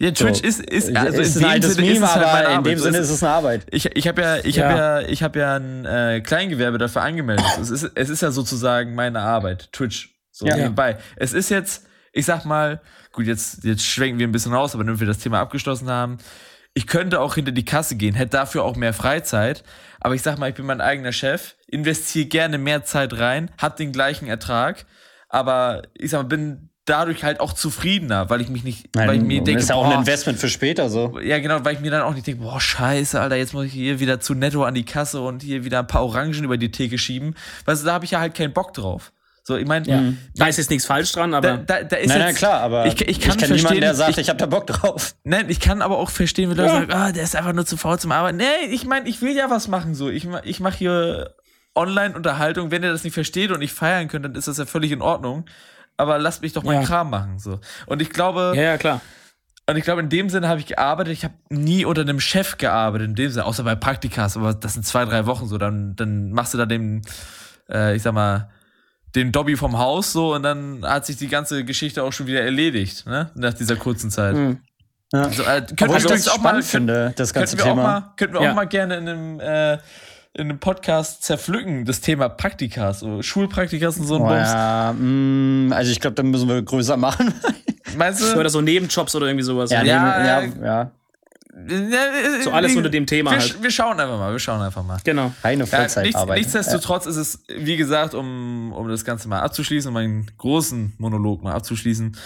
[0.00, 0.46] Ja, Twitch so.
[0.46, 2.56] ist, ist, also ist in dem Sinne Meme, ist es halt Arbeit.
[2.56, 3.66] In dem Sinne ist es eine Arbeit.
[3.70, 4.68] Ich, ich habe ja, ich ja.
[4.68, 7.44] habe ja, ich habe ja ein äh, Kleingewerbe dafür angemeldet.
[7.60, 10.14] es, ist, es ist ja sozusagen meine Arbeit, Twitch.
[10.30, 10.56] So ja.
[10.56, 10.96] nebenbei.
[11.16, 12.80] Es ist jetzt, ich sag mal,
[13.12, 16.16] gut, jetzt, jetzt schwenken wir ein bisschen raus, aber wenn wir das Thema abgeschlossen haben,
[16.72, 19.64] ich könnte auch hinter die Kasse gehen, hätte dafür auch mehr Freizeit.
[20.00, 23.76] Aber ich sag mal, ich bin mein eigener Chef, investiere gerne mehr Zeit rein, hab
[23.76, 24.86] den gleichen Ertrag.
[25.28, 29.16] Aber ich sag mal, bin dadurch halt auch zufriedener, weil ich mich nicht, Nein, weil
[29.16, 31.18] ich mir denke, ist ja auch boah, ein Investment für später so.
[31.20, 33.72] Ja, genau, weil ich mir dann auch nicht denke, boah, scheiße, Alter, jetzt muss ich
[33.72, 36.70] hier wieder zu netto an die Kasse und hier wieder ein paar Orangen über die
[36.70, 37.36] Theke schieben.
[37.64, 39.12] Weißt du, da habe ich ja halt keinen Bock drauf.
[39.42, 40.02] So, ich meine, ja.
[40.36, 41.58] da ist jetzt nichts falsch dran, aber.
[41.58, 43.94] Da, da, da ist nein, nein, klar, aber ich, ich kann ich verstehen, niemanden, der
[43.94, 45.14] sagt, ich, ich habe da Bock drauf.
[45.24, 46.80] Nein, ich kann aber auch verstehen, wenn Leute ja.
[46.80, 48.36] sagen, ah, der ist einfach nur zu faul zum Arbeiten.
[48.36, 50.08] Nee, ich meine, ich will ja was machen so.
[50.10, 51.34] Ich, ich mache hier
[51.74, 52.70] Online-Unterhaltung.
[52.70, 55.02] Wenn ihr das nicht versteht und nicht feiern könnt, dann ist das ja völlig in
[55.02, 55.46] Ordnung
[56.00, 56.86] aber lasst mich doch meinen ja.
[56.86, 57.38] Kram machen.
[57.38, 57.60] So.
[57.86, 58.52] Und ich glaube.
[58.56, 59.00] Ja, ja, klar.
[59.66, 61.12] Und ich glaube, in dem Sinne habe ich gearbeitet.
[61.12, 64.74] Ich habe nie unter einem Chef gearbeitet, in dem Sinne, außer bei Praktikas, aber das
[64.74, 65.58] sind zwei, drei Wochen so.
[65.58, 67.02] Dann, dann machst du da den,
[67.70, 68.50] äh, ich sag mal,
[69.14, 72.42] den Dobby vom Haus so und dann hat sich die ganze Geschichte auch schon wieder
[72.42, 73.30] erledigt, ne?
[73.34, 74.34] Nach dieser kurzen Zeit.
[74.34, 74.58] Mhm.
[75.12, 75.22] Ja.
[75.22, 77.96] Also, äh, könnten wir das auch mal, finde, das ganze könnten wir Thema.
[77.96, 78.50] Auch mal, könnten wir ja.
[78.50, 79.78] auch mal gerne in einem äh,
[80.32, 84.48] in einem Podcast zerpflücken, das Thema Praktikas, so Schulpraktikas und so ein oh, Bums.
[84.48, 87.34] Ja, mh, also ich glaube, dann müssen wir größer machen.
[87.96, 88.38] Meinst du?
[88.38, 89.70] Oder so Nebenjobs oder irgendwie sowas.
[89.70, 90.90] Ja, ja, neben, ja, ja.
[92.42, 93.60] So alles unter dem Thema wir, halt.
[93.60, 95.00] Wir schauen einfach mal, wir schauen einfach mal.
[95.02, 95.32] Genau.
[95.42, 96.28] Keine Vollzeitarbeit.
[96.28, 100.30] Ja, nichts, nichtsdestotrotz ist es, wie gesagt, um, um das Ganze mal abzuschließen, um meinen
[100.38, 102.16] großen Monolog mal abzuschließen,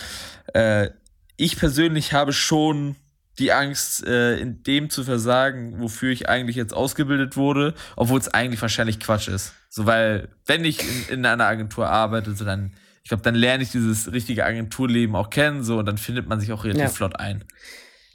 [0.53, 0.91] äh,
[1.37, 2.97] ich persönlich habe schon
[3.39, 8.29] die Angst, äh, in dem zu versagen, wofür ich eigentlich jetzt ausgebildet wurde, obwohl es
[8.29, 9.55] eigentlich wahrscheinlich Quatsch ist.
[9.69, 13.63] So, weil, wenn ich in, in einer Agentur arbeite, so dann, ich glaube, dann lerne
[13.63, 16.89] ich dieses richtige Agenturleben auch kennen, so, und dann findet man sich auch relativ ja.
[16.89, 17.45] flott ein.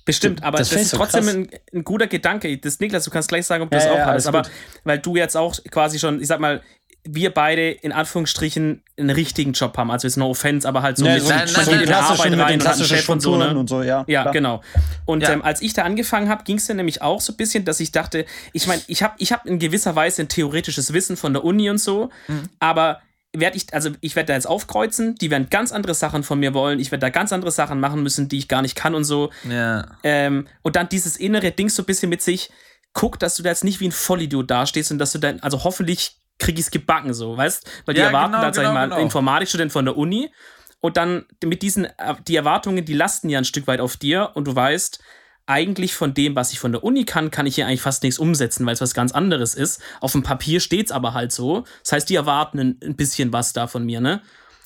[0.05, 2.57] Bestimmt, aber das, das ist so trotzdem ein, ein, guter Gedanke.
[2.57, 4.41] Das, Niklas, du kannst gleich sagen, ob du ja, das auch ja, hast, aber
[4.83, 6.63] weil du jetzt auch quasi schon, ich sag mal,
[7.03, 9.89] wir beide in Anführungsstrichen einen richtigen Job haben.
[9.89, 12.19] Also ist no offense, aber halt so ja, mit, so, nein, so in der Arbeit
[12.19, 13.37] rein und hat einen Chef und so.
[13.37, 13.57] Ne?
[13.57, 14.61] Und so ja, ja genau.
[15.05, 15.31] Und ja.
[15.31, 17.79] Ähm, als ich da angefangen habe, ging es dann nämlich auch so ein bisschen, dass
[17.79, 21.33] ich dachte, ich meine, ich habe ich hab in gewisser Weise ein theoretisches Wissen von
[21.33, 22.49] der Uni und so, mhm.
[22.59, 26.39] aber werde ich, also ich werde da jetzt aufkreuzen, die werden ganz andere Sachen von
[26.39, 28.95] mir wollen, ich werde da ganz andere Sachen machen müssen, die ich gar nicht kann
[28.95, 29.29] und so.
[29.47, 29.85] Ja.
[30.03, 32.49] Ähm, und dann dieses innere Ding so ein bisschen mit sich,
[32.93, 35.63] guck, dass du da jetzt nicht wie ein Vollidiot dastehst und dass du dann, also
[35.63, 37.69] hoffentlich kriege ich es gebacken, so, weißt?
[37.85, 39.01] Weil die ja, erwarten genau, dann, sag ich genau, mal, genau.
[39.01, 40.31] Informatikstudent von der Uni
[40.79, 44.31] und dann mit diesen, äh, die Erwartungen, die lasten ja ein Stück weit auf dir
[44.33, 44.99] und du weißt,
[45.45, 48.19] eigentlich von dem, was ich von der Uni kann, kann ich hier eigentlich fast nichts
[48.19, 49.81] umsetzen, weil es was ganz anderes ist.
[49.99, 51.65] Auf dem Papier steht es aber halt so.
[51.83, 54.21] Das heißt, die erwarten ein, ein bisschen was da von mir, ne?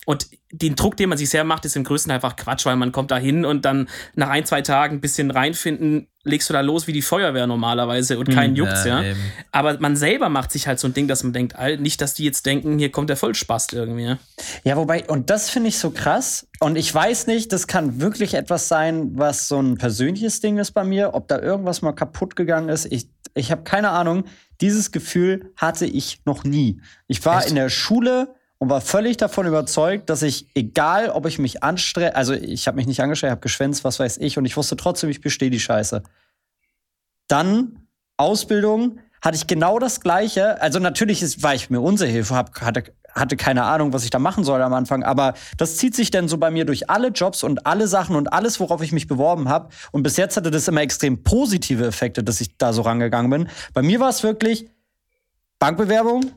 [0.05, 2.91] Und den Druck, den man sich sehr macht, ist im größten einfach Quatsch, weil man
[2.91, 6.61] kommt da hin und dann nach ein, zwei Tagen ein bisschen reinfinden, legst du da
[6.61, 9.01] los wie die Feuerwehr normalerweise und keinen hm, juckt's, ja.
[9.01, 9.15] ja.
[9.51, 12.23] Aber man selber macht sich halt so ein Ding, dass man denkt, nicht, dass die
[12.23, 14.15] jetzt denken, hier kommt der Vollspast irgendwie.
[14.63, 16.47] Ja, wobei, und das finde ich so krass.
[16.59, 20.71] Und ich weiß nicht, das kann wirklich etwas sein, was so ein persönliches Ding ist
[20.71, 22.85] bei mir, ob da irgendwas mal kaputt gegangen ist.
[22.91, 24.25] Ich, ich habe keine Ahnung.
[24.61, 26.79] Dieses Gefühl hatte ich noch nie.
[27.07, 27.49] Ich war Echt?
[27.49, 32.15] in der Schule und war völlig davon überzeugt, dass ich, egal ob ich mich anstrenge,
[32.15, 35.09] also ich habe mich nicht angestrengt, habe geschwänzt, was weiß ich, und ich wusste trotzdem,
[35.09, 36.01] ich bestehe die Scheiße.
[37.27, 40.61] Dann Ausbildung, hatte ich genau das Gleiche.
[40.61, 44.19] Also natürlich ist, war ich mir unsicher, hab, hatte, hatte keine Ahnung, was ich da
[44.19, 47.43] machen soll am Anfang, aber das zieht sich dann so bei mir durch alle Jobs
[47.43, 49.67] und alle Sachen und alles, worauf ich mich beworben habe.
[49.91, 53.49] Und bis jetzt hatte das immer extrem positive Effekte, dass ich da so rangegangen bin.
[53.73, 54.69] Bei mir war es wirklich
[55.59, 56.31] Bankbewerbung,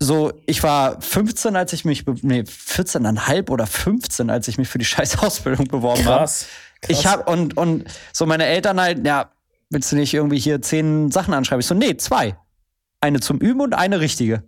[0.00, 4.78] so, ich war 15, als ich mich, nee, 14,5 oder 15, als ich mich für
[4.78, 6.18] die scheiß Ausbildung beworben habe.
[6.18, 6.46] Krass,
[6.80, 6.98] krass.
[6.98, 9.30] Ich habe und, und so meine Eltern halt, ja,
[9.70, 11.60] willst du nicht irgendwie hier zehn Sachen anschreiben?
[11.60, 12.36] Ich so, nee, zwei.
[13.00, 14.44] Eine zum Üben und eine richtige.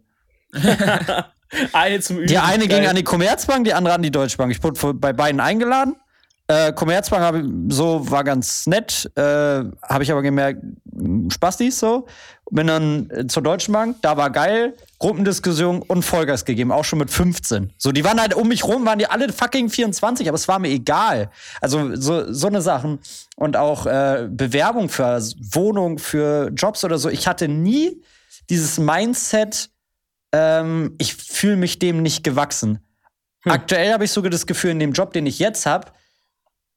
[1.72, 2.28] eine zum Üben.
[2.28, 4.52] Die eine ging an die Commerzbank, die andere an die Deutsche Bank.
[4.52, 5.96] Ich wurde bei beiden eingeladen.
[6.48, 10.62] Äh, Commerzbank so war ganz nett, äh, habe ich aber gemerkt,
[11.28, 12.06] Spastis so.
[12.48, 17.00] Bin dann äh, zur Deutschen Bank, da war geil, Gruppendiskussion und Vollgas gegeben, auch schon
[17.00, 17.72] mit 15.
[17.76, 20.60] So, die waren halt um mich rum, waren die alle fucking 24, aber es war
[20.60, 21.30] mir egal.
[21.60, 23.00] Also so, so eine Sachen.
[23.34, 27.08] Und auch äh, Bewerbung für Wohnung, für Jobs oder so.
[27.08, 28.00] Ich hatte nie
[28.48, 29.70] dieses Mindset,
[30.30, 32.78] ähm, ich fühle mich dem nicht gewachsen.
[33.42, 33.50] Hm.
[33.50, 35.90] Aktuell habe ich sogar das Gefühl, in dem Job, den ich jetzt habe,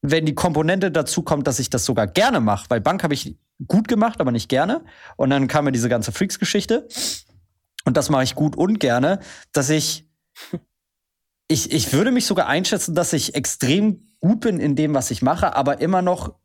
[0.02, 3.36] wenn die Komponente dazu kommt, dass ich das sogar gerne mache, weil Bank habe ich
[3.66, 4.84] gut gemacht, aber nicht gerne.
[5.16, 6.88] Und dann kam mir diese ganze Freaks-Geschichte.
[7.84, 9.20] Und das mache ich gut und gerne,
[9.52, 10.08] dass ich,
[11.48, 15.22] ich, ich würde mich sogar einschätzen, dass ich extrem gut bin in dem, was ich
[15.22, 16.39] mache, aber immer noch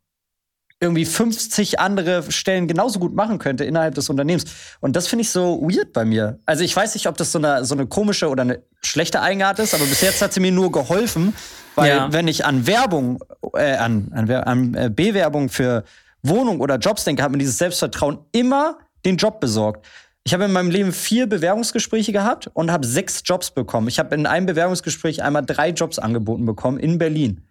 [0.78, 4.44] irgendwie 50 andere Stellen genauso gut machen könnte innerhalb des Unternehmens.
[4.80, 6.38] Und das finde ich so weird bei mir.
[6.44, 9.58] Also ich weiß nicht, ob das so eine, so eine komische oder eine schlechte Eigenart
[9.58, 11.34] ist, aber bis jetzt hat sie mir nur geholfen,
[11.76, 12.12] weil ja.
[12.12, 13.22] wenn ich an Werbung,
[13.54, 15.84] äh, an, an, an äh, Bewerbung für
[16.22, 19.86] Wohnung oder Jobs denke, hat mir dieses Selbstvertrauen immer den Job besorgt.
[20.24, 23.86] Ich habe in meinem Leben vier Bewerbungsgespräche gehabt und habe sechs Jobs bekommen.
[23.86, 27.45] Ich habe in einem Bewerbungsgespräch einmal drei Jobs angeboten bekommen in Berlin.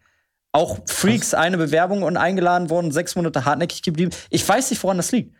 [0.55, 4.11] Auch Freaks eine Bewerbung und eingeladen worden, sechs Monate hartnäckig geblieben.
[4.29, 5.35] Ich weiß nicht, woran das liegt.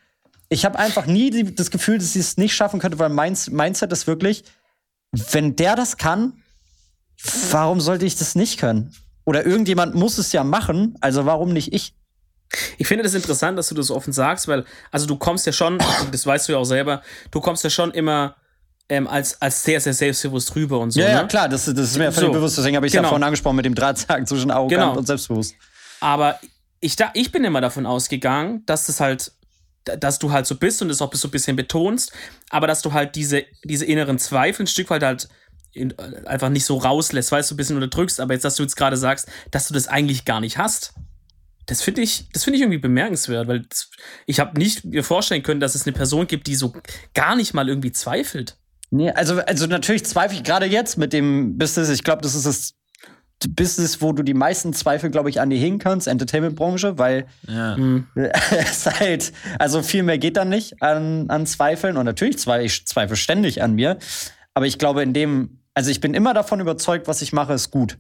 [0.49, 3.38] Ich habe einfach nie die, das Gefühl, dass ich es nicht schaffen könnte, weil mein
[3.49, 4.43] Mindset ist wirklich,
[5.13, 6.34] wenn der das kann,
[7.49, 8.93] warum sollte ich das nicht können?
[9.23, 11.95] Oder irgendjemand muss es ja machen, also warum nicht ich?
[12.78, 15.78] Ich finde das interessant, dass du das offen sagst, weil, also du kommst ja schon,
[16.12, 17.01] das weißt du ja auch selber,
[17.32, 18.36] du kommst ja schon immer
[18.89, 21.00] ähm, als, als sehr, sehr selbstbewusst rüber und so.
[21.00, 21.13] Ja, ne?
[21.13, 22.34] ja klar, das, das ist mir völlig so.
[22.34, 22.58] bewusst.
[22.58, 23.04] Deswegen habe ich genau.
[23.04, 24.98] ja vorhin angesprochen mit dem Drahtzagen zwischen arrogant genau.
[24.98, 25.56] und selbstbewusst.
[26.00, 26.39] Aber
[26.80, 29.32] ich, da, ich bin immer davon ausgegangen, dass das halt,
[29.86, 32.12] dass du halt so bist und das auch so ein bisschen betonst,
[32.50, 35.30] aber dass du halt diese, diese inneren Zweifel ein Stück weit halt
[35.74, 38.76] in, einfach nicht so rauslässt, weißt du, ein bisschen unterdrückst, aber jetzt, dass du jetzt
[38.76, 40.93] gerade sagst, dass du das eigentlich gar nicht hast.
[41.65, 43.65] Das finde ich, das finde ich irgendwie bemerkenswert, weil
[44.28, 46.74] ich habe nicht mir vorstellen können, dass es eine Person gibt, die so
[47.15, 48.58] gar nicht mal irgendwie zweifelt.
[48.91, 51.89] Nee, also, also natürlich zweifle ich gerade jetzt mit dem Business.
[51.89, 52.76] Ich glaube, das ist das
[53.50, 57.78] Business, wo du die meisten Zweifel, glaube ich, an die hängen kannst, Entertainment-Branche, weil ja.
[58.52, 61.98] es halt, also viel mehr geht dann nicht an, an Zweifeln.
[61.98, 63.98] Und natürlich zweifle ich zweifle ständig an mir.
[64.54, 67.71] Aber ich glaube, in dem, also ich bin immer davon überzeugt, was ich mache, ist
[67.71, 67.98] gut.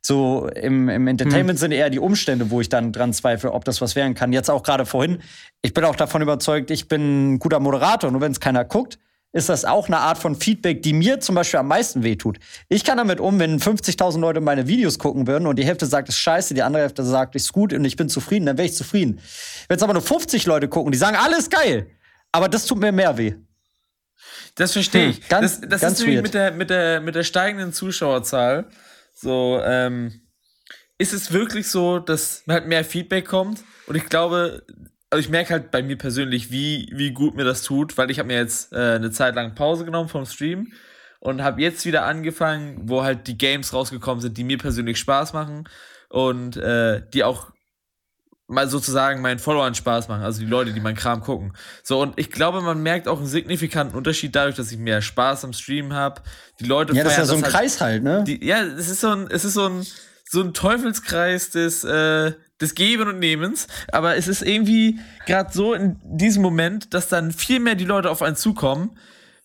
[0.00, 1.60] So im, im Entertainment hm.
[1.60, 4.32] sind eher die Umstände, wo ich dann dran zweifle, ob das was werden kann.
[4.32, 5.18] Jetzt auch gerade vorhin.
[5.62, 8.10] Ich bin auch davon überzeugt, ich bin ein guter Moderator.
[8.10, 8.98] Nur wenn es keiner guckt,
[9.34, 12.38] ist das auch eine Art von Feedback, die mir zum Beispiel am meisten wehtut.
[12.68, 16.08] Ich kann damit um, wenn 50.000 Leute meine Videos gucken würden und die Hälfte sagt,
[16.08, 18.56] es ist scheiße, die andere Hälfte sagt, es ist gut und ich bin zufrieden, dann
[18.56, 19.20] wäre ich zufrieden.
[19.66, 21.88] Wenn es aber nur 50 Leute gucken, die sagen, alles geil,
[22.30, 23.34] aber das tut mir mehr weh.
[24.54, 25.16] Das verstehe ich.
[25.16, 28.68] Hm, ganz, das das ganz ist mit der, mit, der, mit der steigenden Zuschauerzahl.
[29.12, 30.12] So, ähm,
[30.96, 33.64] ist es wirklich so, dass halt mehr Feedback kommt?
[33.88, 34.62] Und ich glaube,
[35.14, 38.18] also ich merke halt bei mir persönlich, wie, wie gut mir das tut, weil ich
[38.18, 40.72] habe mir jetzt äh, eine Zeit lang Pause genommen vom Stream
[41.20, 45.32] und habe jetzt wieder angefangen, wo halt die Games rausgekommen sind, die mir persönlich Spaß
[45.32, 45.68] machen
[46.08, 47.52] und äh, die auch
[48.48, 51.52] mal sozusagen meinen Followern Spaß machen, also die Leute, die meinen Kram gucken.
[51.84, 55.44] So, und ich glaube, man merkt auch einen signifikanten Unterschied dadurch, dass ich mehr Spaß
[55.44, 56.22] am Stream habe.
[56.58, 58.24] Die Leute Ja, das ist ja so ein halt, Kreis halt, ne?
[58.26, 59.86] Die, ja, es ist so ein, es ist so ein,
[60.34, 63.68] so ein Teufelskreis des, äh, des Geben und Nehmens.
[63.90, 68.10] Aber es ist irgendwie gerade so in diesem Moment, dass dann viel mehr die Leute
[68.10, 68.98] auf einen zukommen,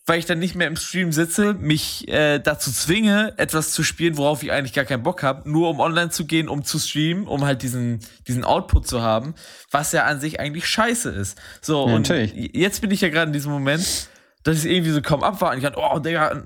[0.06, 4.18] weil ich dann nicht mehr im Stream sitze, mich äh, dazu zwinge, etwas zu spielen,
[4.18, 7.28] worauf ich eigentlich gar keinen Bock habe, nur um online zu gehen, um zu streamen,
[7.28, 9.36] um halt diesen, diesen Output zu haben,
[9.70, 11.38] was ja an sich eigentlich scheiße ist.
[11.62, 12.56] So, ja, und natürlich.
[12.56, 14.10] jetzt bin ich ja gerade in diesem Moment,
[14.44, 16.44] dass ich irgendwie so kaum abwarten ich kann, oh, Digga,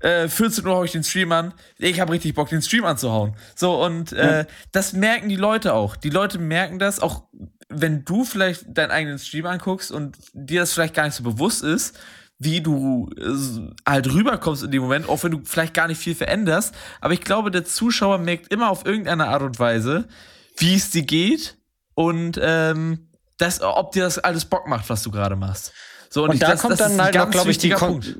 [0.00, 1.54] äh, 14 Uhr hau ich den Stream an.
[1.78, 3.34] Ich habe richtig Bock, den Stream anzuhauen.
[3.54, 4.46] So, und äh, ja.
[4.72, 5.96] das merken die Leute auch.
[5.96, 7.24] Die Leute merken das, auch
[7.68, 11.62] wenn du vielleicht deinen eigenen Stream anguckst und dir das vielleicht gar nicht so bewusst
[11.62, 11.98] ist,
[12.38, 16.14] wie du äh, halt rüberkommst in dem Moment, auch wenn du vielleicht gar nicht viel
[16.14, 16.74] veränderst.
[17.00, 20.08] Aber ich glaube, der Zuschauer merkt immer auf irgendeine Art und Weise,
[20.56, 21.58] wie es dir geht
[21.94, 25.72] und ähm, das, ob dir das alles Bock macht, was du gerade machst.
[26.08, 28.16] So, und, und ich, da das, kommt das dann halt auch, glaube ich, die Punkt.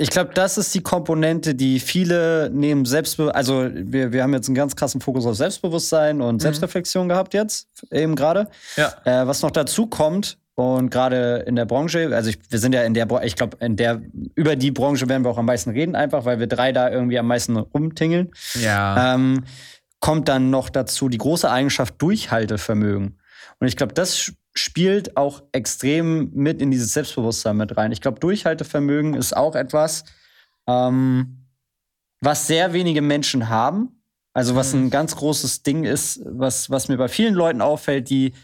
[0.00, 4.48] Ich glaube, das ist die Komponente, die viele neben Selbstbewusstsein, also wir, wir haben jetzt
[4.48, 6.40] einen ganz krassen Fokus auf Selbstbewusstsein und mhm.
[6.40, 8.48] Selbstreflexion gehabt jetzt, eben gerade.
[8.76, 8.94] Ja.
[9.04, 12.82] Äh, was noch dazu kommt, und gerade in der Branche, also ich, wir sind ja
[12.82, 14.02] in der, ich glaube, in der,
[14.34, 17.18] über die Branche werden wir auch am meisten reden, einfach weil wir drei da irgendwie
[17.18, 18.30] am meisten rumtingeln.
[18.60, 19.14] Ja.
[19.14, 19.44] Ähm,
[20.00, 23.18] kommt dann noch dazu die große Eigenschaft Durchhaltevermögen.
[23.58, 27.92] Und ich glaube, das spielt auch extrem mit in dieses Selbstbewusstsein mit rein.
[27.92, 30.04] Ich glaube, Durchhaltevermögen ist auch etwas,
[30.66, 31.46] ähm,
[32.20, 34.02] was sehr wenige Menschen haben.
[34.32, 34.86] Also was mhm.
[34.86, 38.34] ein ganz großes Ding ist, was, was mir bei vielen Leuten auffällt, die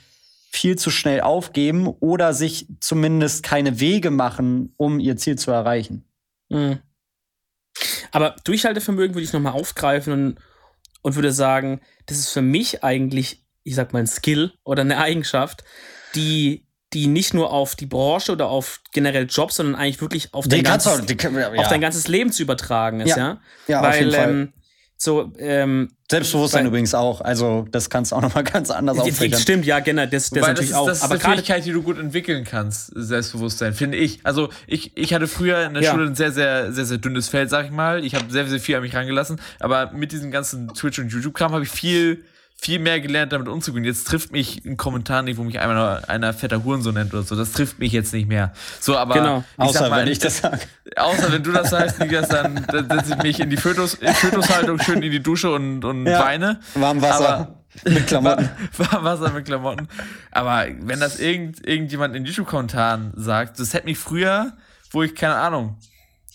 [0.50, 6.04] viel zu schnell aufgeben oder sich zumindest keine Wege machen, um ihr Ziel zu erreichen.
[6.48, 6.78] Mhm.
[8.10, 10.38] Aber Durchhaltevermögen würde ich nochmal aufgreifen und,
[11.02, 14.98] und würde sagen, das ist für mich eigentlich, ich sag mal, ein Skill oder eine
[14.98, 15.62] Eigenschaft,
[16.16, 20.48] die, die nicht nur auf die Branche oder auf generell Jobs, sondern eigentlich wirklich auf,
[20.48, 21.52] dein, ganzes, auch, die, ja.
[21.52, 23.16] auf dein ganzes Leben zu übertragen ist, ja?
[23.16, 24.30] Ja, ja Weil, auf jeden Fall.
[24.30, 24.52] Ähm,
[24.98, 27.20] so, ähm, Selbstbewusstsein weil, übrigens auch.
[27.20, 29.38] Also, das kannst du auch nochmal ganz anders aufrechnen.
[29.38, 30.06] Stimmt, ja, genau.
[30.06, 30.86] Das, das natürlich das ist, auch.
[30.86, 34.20] Das ist eine Fähigkeit, die du gut entwickeln kannst, Selbstbewusstsein, finde ich.
[34.22, 35.90] Also, ich, ich hatte früher in der ja.
[35.90, 38.04] Schule ein sehr, sehr, sehr, sehr dünnes Feld, sag ich mal.
[38.04, 39.38] Ich habe sehr, sehr viel an mich rangelassen.
[39.60, 42.24] Aber mit diesem ganzen Twitch- und YouTube-Kram habe ich viel
[42.58, 43.84] viel mehr gelernt, damit umzugehen.
[43.84, 47.36] Jetzt trifft mich ein Kommentar nicht, wo mich einmal einer fetter Hurensohn nennt oder so.
[47.36, 48.52] Das trifft mich jetzt nicht mehr.
[48.80, 49.44] So, aber genau.
[49.56, 50.60] außer mal, wenn ich das sage.
[50.96, 54.80] Außer wenn du das sagst, Niklas, dann, dann setze ich mich in die Fötus, Fötushaltung
[54.80, 56.24] schön in die Dusche und, und ja.
[56.24, 56.60] weine.
[56.74, 57.28] Warm Wasser.
[57.28, 58.48] Aber, mit Klamotten.
[58.78, 59.88] Warm Wasser mit Klamotten.
[60.32, 64.54] Aber wenn das irgend, irgendjemand in YouTube-Kommentaren sagt, das hätte mich früher,
[64.90, 65.76] wo ich, keine Ahnung,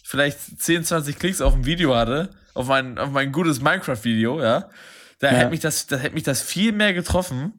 [0.03, 4.69] vielleicht 10, 20 Klicks auf ein Video hatte, auf mein, auf mein gutes Minecraft-Video, ja,
[5.21, 5.37] da ja.
[5.37, 7.53] hätte mich das, das hätte mich das viel mehr getroffen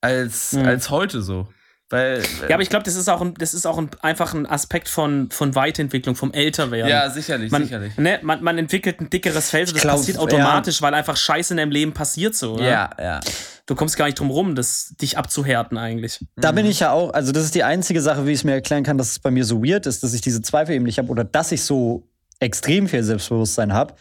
[0.00, 0.66] als, mhm.
[0.66, 1.48] als heute so.
[1.90, 4.44] Weil, ja, aber ich glaube, das ist auch, ein, das ist auch ein, einfach ein
[4.44, 6.90] Aspekt von, von Weiterentwicklung, vom Älterwerden.
[6.90, 7.96] Ja, sicherlich, man, sicherlich.
[7.96, 10.86] Ne, man, man entwickelt ein dickeres Feld, das glaub, passiert automatisch, ja.
[10.86, 12.58] weil einfach Scheiße in deinem Leben passiert so.
[12.58, 13.20] Ja, ja.
[13.64, 16.26] Du kommst gar nicht drum rum, das, dich abzuhärten eigentlich.
[16.36, 18.52] Da bin ich ja auch, also das ist die einzige Sache, wie ich es mir
[18.52, 20.98] erklären kann, dass es bei mir so weird ist, dass ich diese Zweifel eben nicht
[20.98, 22.06] habe oder dass ich so
[22.38, 23.94] extrem viel Selbstbewusstsein habe.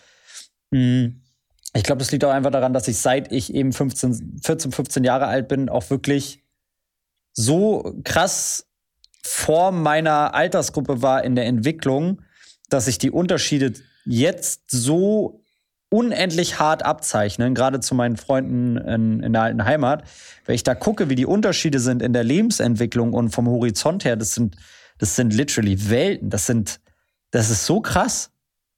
[0.71, 1.21] Mhm
[1.77, 5.03] ich glaube, das liegt auch einfach daran, dass ich seit ich eben 15, 14, 15
[5.03, 6.43] Jahre alt bin, auch wirklich
[7.33, 8.65] so krass
[9.23, 12.21] vor meiner Altersgruppe war in der Entwicklung,
[12.69, 13.73] dass sich die Unterschiede
[14.05, 15.43] jetzt so
[15.89, 20.03] unendlich hart abzeichnen, gerade zu meinen Freunden in, in, der alten Heimat.
[20.45, 24.15] Wenn ich da gucke, wie die Unterschiede sind in der Lebensentwicklung und vom Horizont her,
[24.15, 24.57] das sind,
[24.97, 26.29] das sind literally Welten.
[26.29, 26.79] Das sind,
[27.31, 28.31] das ist so krass.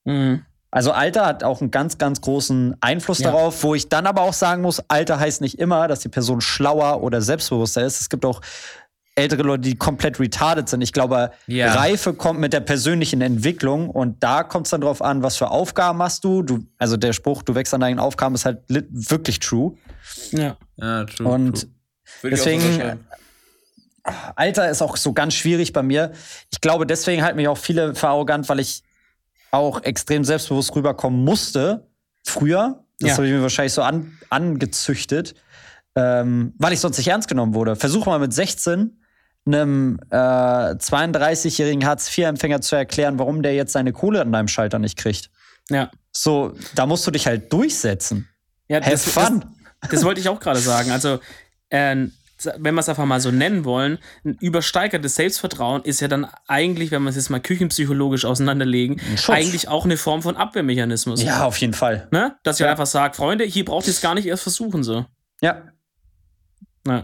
[0.04, 0.44] Mhm.
[0.72, 3.32] Also Alter hat auch einen ganz, ganz großen Einfluss ja.
[3.32, 6.42] darauf, wo ich dann aber auch sagen muss, Alter heißt nicht immer, dass die Person
[6.42, 8.02] schlauer oder selbstbewusster ist.
[8.02, 8.42] Es gibt auch
[9.16, 10.82] ältere Leute, die komplett retarded sind.
[10.82, 11.74] Ich glaube, ja.
[11.74, 15.50] Reife kommt mit der persönlichen Entwicklung und da kommt es dann drauf an, was für
[15.50, 16.44] Aufgaben hast du.
[16.44, 16.60] du.
[16.78, 19.74] Also der Spruch, du wächst an deinen Aufgaben, ist halt wirklich true.
[20.32, 21.28] Ja, ja true.
[21.28, 21.68] Und
[22.22, 22.32] true.
[22.32, 23.00] deswegen,
[24.36, 26.12] Alter ist auch so ganz schwierig bei mir.
[26.52, 28.84] Ich glaube, deswegen halten mich auch viele für arrogant, weil ich
[29.52, 31.88] auch extrem selbstbewusst rüberkommen musste,
[32.26, 32.84] früher.
[33.00, 33.18] Das ja.
[33.18, 35.36] habe ich mir wahrscheinlich so an, angezüchtet,
[35.96, 37.76] ähm, weil ich sonst nicht ernst genommen wurde.
[37.76, 39.00] Versuch mal mit 16
[39.46, 44.98] einem äh, 32-jährigen Hartz-IV-Empfänger zu erklären, warum der jetzt seine Kohle an deinem Schalter nicht
[44.98, 45.30] kriegt.
[45.70, 45.92] Ja.
[46.12, 48.28] So, da musst du dich halt durchsetzen.
[48.68, 49.46] Ja, Have das, fun.
[49.82, 50.92] Das, das wollte ich auch gerade sagen.
[50.92, 51.20] Also,
[51.70, 52.08] äh,
[52.58, 56.92] wenn wir es einfach mal so nennen wollen, ein übersteigertes Selbstvertrauen ist ja dann eigentlich,
[56.92, 61.24] wenn wir es jetzt mal küchenpsychologisch auseinanderlegen, eigentlich auch eine Form von Abwehrmechanismus.
[61.24, 62.08] Ja, auf jeden Fall.
[62.12, 62.38] Ne?
[62.44, 62.72] Dass ich ja.
[62.72, 65.06] einfach sage, Freunde, hier braucht ihr es gar nicht erst versuchen, so.
[65.42, 65.64] Ja.
[66.88, 67.04] Ja,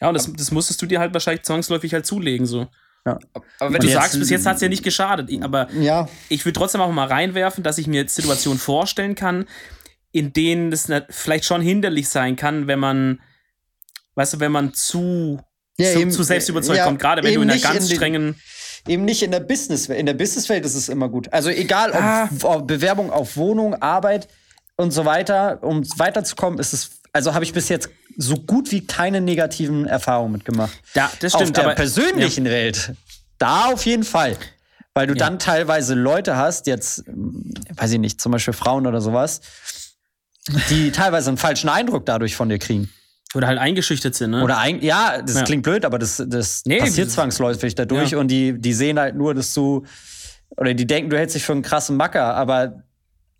[0.00, 2.68] ja und das, das musstest du dir halt wahrscheinlich zwangsläufig halt zulegen, so.
[3.06, 3.18] Ja.
[3.60, 6.08] Aber wenn und du sagst, bis jetzt hat es ja nicht geschadet, aber ja.
[6.28, 9.44] ich würde trotzdem auch mal reinwerfen, dass ich mir Situationen vorstellen kann,
[10.10, 13.20] in denen es vielleicht schon hinderlich sein kann, wenn man
[14.14, 15.40] weißt du, wenn man zu,
[15.78, 18.40] ja, zu, eben, zu selbstüberzeugt ja, kommt, gerade wenn du in einer ganz in strengen
[18.86, 19.98] eben nicht in der Businesswelt.
[19.98, 21.32] In der Businesswelt ist es immer gut.
[21.32, 22.28] Also egal, ob, ah.
[22.42, 24.28] ob Bewerbung auf Wohnung, Arbeit
[24.76, 28.84] und so weiter, um weiterzukommen, ist es also habe ich bis jetzt so gut wie
[28.84, 30.76] keine negativen Erfahrungen mitgemacht.
[30.94, 31.50] Ja, das stimmt.
[31.50, 32.52] Auf der aber, persönlichen ja.
[32.52, 32.92] Welt,
[33.38, 34.36] da auf jeden Fall.
[34.94, 35.18] Weil du ja.
[35.18, 39.40] dann teilweise Leute hast, jetzt, weiß ich nicht, zum Beispiel Frauen oder sowas,
[40.70, 42.92] die teilweise einen falschen Eindruck dadurch von dir kriegen.
[43.34, 44.42] Oder halt eingeschüchtert sind, ne?
[44.42, 45.42] Oder ein, ja, das ja.
[45.42, 48.18] klingt blöd, aber das, das nee, passiert zwangsläufig dadurch ja.
[48.18, 49.84] und die, die sehen halt nur, dass du,
[50.56, 52.82] oder die denken, du hältst dich für einen krassen Macker, aber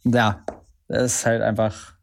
[0.04, 0.44] ja,
[0.88, 1.94] das ist halt einfach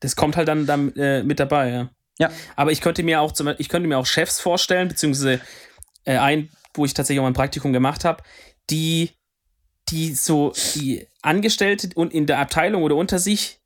[0.00, 1.90] das kommt halt dann, dann äh, mit dabei, ja.
[2.18, 2.30] Ja.
[2.54, 5.40] Aber ich könnte mir auch zum, ich könnte mir auch Chefs vorstellen, beziehungsweise
[6.04, 8.22] äh, ein, wo ich tatsächlich auch mein Praktikum gemacht habe,
[8.70, 9.10] die,
[9.90, 13.60] die so die Angestellte und in der Abteilung oder unter sich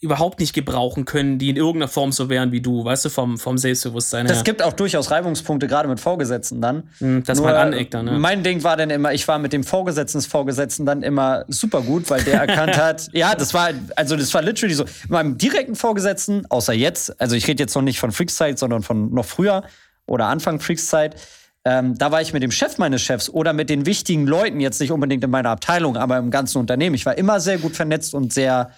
[0.00, 3.38] überhaupt nicht gebrauchen können, die in irgendeiner Form so wären wie du, weißt du, vom,
[3.38, 4.34] vom Selbstbewusstsein her.
[4.34, 6.90] Das gibt auch durchaus Reibungspunkte, gerade mit Vorgesetzten dann.
[7.00, 8.18] Mhm, dass Nur, man aneckt dann, ne?
[8.18, 11.80] Mein Ding war dann immer, ich war mit dem Vorgesetzten des Vorgesetzten dann immer super
[11.80, 15.74] gut, weil der erkannt hat, ja, das war, also das war literally so, meinem direkten
[15.74, 19.64] Vorgesetzten, außer jetzt, also ich rede jetzt noch nicht von Freakszeit, sondern von noch früher
[20.06, 21.16] oder Anfang Freakszeit,
[21.64, 24.80] ähm, da war ich mit dem Chef meines Chefs oder mit den wichtigen Leuten, jetzt
[24.80, 26.94] nicht unbedingt in meiner Abteilung, aber im ganzen Unternehmen.
[26.94, 28.70] Ich war immer sehr gut vernetzt und sehr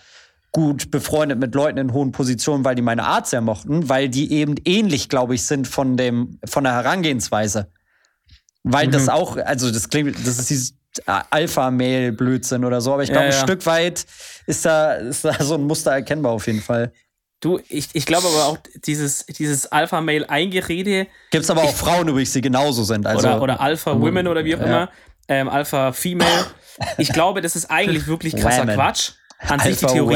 [0.53, 4.33] gut befreundet mit Leuten in hohen Positionen, weil die meine Art sehr mochten, weil die
[4.33, 7.71] eben ähnlich, glaube ich, sind von dem von der Herangehensweise.
[8.63, 8.93] Weil mhm.
[8.93, 10.75] das auch, also das klingt, das ist dieses
[11.07, 13.41] Alpha-Mail-Blödsinn oder so, aber ich glaube, ja, ja.
[13.41, 14.07] ein Stück weit
[14.47, 16.93] ist da, ist da so ein Muster erkennbar auf jeden Fall.
[17.41, 21.07] Du, ich, ich glaube aber auch, dieses, dieses Alpha-Mail-Eingerede.
[21.31, 23.07] Gibt es aber auch ich, Frauen übrigens, die genauso sind.
[23.07, 24.67] Also, oder, oder Alpha-Women oder wie auch ja.
[24.67, 24.91] immer.
[25.29, 26.47] Ähm, Alpha-Female.
[26.97, 30.15] Ich glaube, das ist eigentlich wirklich krasser Quatsch an sich die Theorie.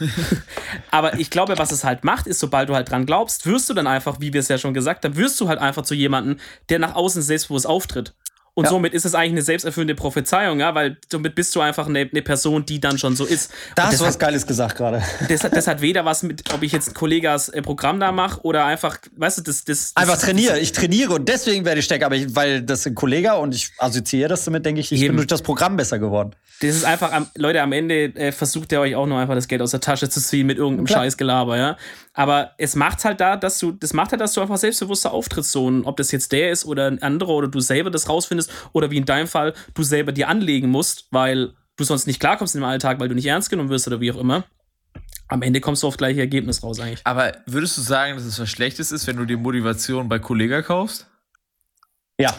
[0.90, 3.74] Aber ich glaube, was es halt macht, ist, sobald du halt dran glaubst, wirst du
[3.74, 6.38] dann einfach, wie wir es ja schon gesagt haben, wirst du halt einfach zu jemandem,
[6.68, 8.14] der nach außen selbstbewusst auftritt.
[8.56, 8.70] Und ja.
[8.70, 12.22] somit ist es eigentlich eine selbsterfüllende Prophezeiung, ja, weil somit bist du einfach eine, eine
[12.22, 13.52] Person, die dann schon so ist.
[13.74, 15.02] Da hast du was Geiles gesagt gerade.
[15.28, 18.40] Das, das, hat weder was mit, ob ich jetzt ein Kollegas äh, Programm da mache
[18.44, 19.66] oder einfach, weißt du, das.
[19.66, 20.58] das, das einfach trainiere.
[20.58, 23.72] Ich trainiere und deswegen werde ich stärker, aber ich, weil das ein Kollege und ich
[23.76, 25.08] assoziiere das damit, denke ich, ich Eben.
[25.08, 26.34] bin durch das Programm besser geworden.
[26.62, 29.60] Das ist einfach, Leute, am Ende äh, versucht ihr euch auch nur einfach das Geld
[29.60, 31.76] aus der Tasche zu ziehen mit irgendeinem Scheißgelaber, ja.
[32.16, 35.52] Aber es macht halt da, dass du, das macht halt, dass du einfach selbstbewusster auftrittst,
[35.52, 38.50] so, und ob das jetzt der ist oder ein anderer oder du selber das rausfindest
[38.72, 42.56] oder wie in deinem Fall du selber dir anlegen musst, weil du sonst nicht klarkommst
[42.56, 44.44] im Alltag, weil du nicht ernst genommen wirst oder wie auch immer.
[45.28, 47.02] Am Ende kommst du auf gleiche Ergebnis raus eigentlich.
[47.04, 50.62] Aber würdest du sagen, dass es was Schlechtes ist, wenn du die Motivation bei Kollega
[50.62, 51.06] kaufst?
[52.18, 52.34] Ja.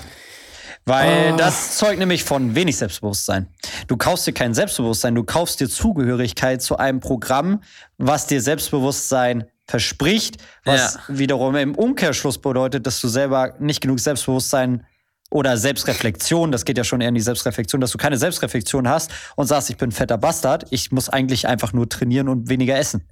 [0.85, 1.37] Weil oh.
[1.37, 3.47] das zeugt nämlich von wenig Selbstbewusstsein.
[3.87, 7.61] Du kaufst dir kein Selbstbewusstsein, du kaufst dir Zugehörigkeit zu einem Programm,
[7.99, 11.01] was dir Selbstbewusstsein verspricht, was ja.
[11.07, 14.85] wiederum im Umkehrschluss bedeutet, dass du selber nicht genug Selbstbewusstsein
[15.29, 19.11] oder Selbstreflexion, das geht ja schon eher in die Selbstreflexion, dass du keine Selbstreflexion hast
[19.35, 23.03] und sagst, ich bin fetter Bastard, ich muss eigentlich einfach nur trainieren und weniger essen.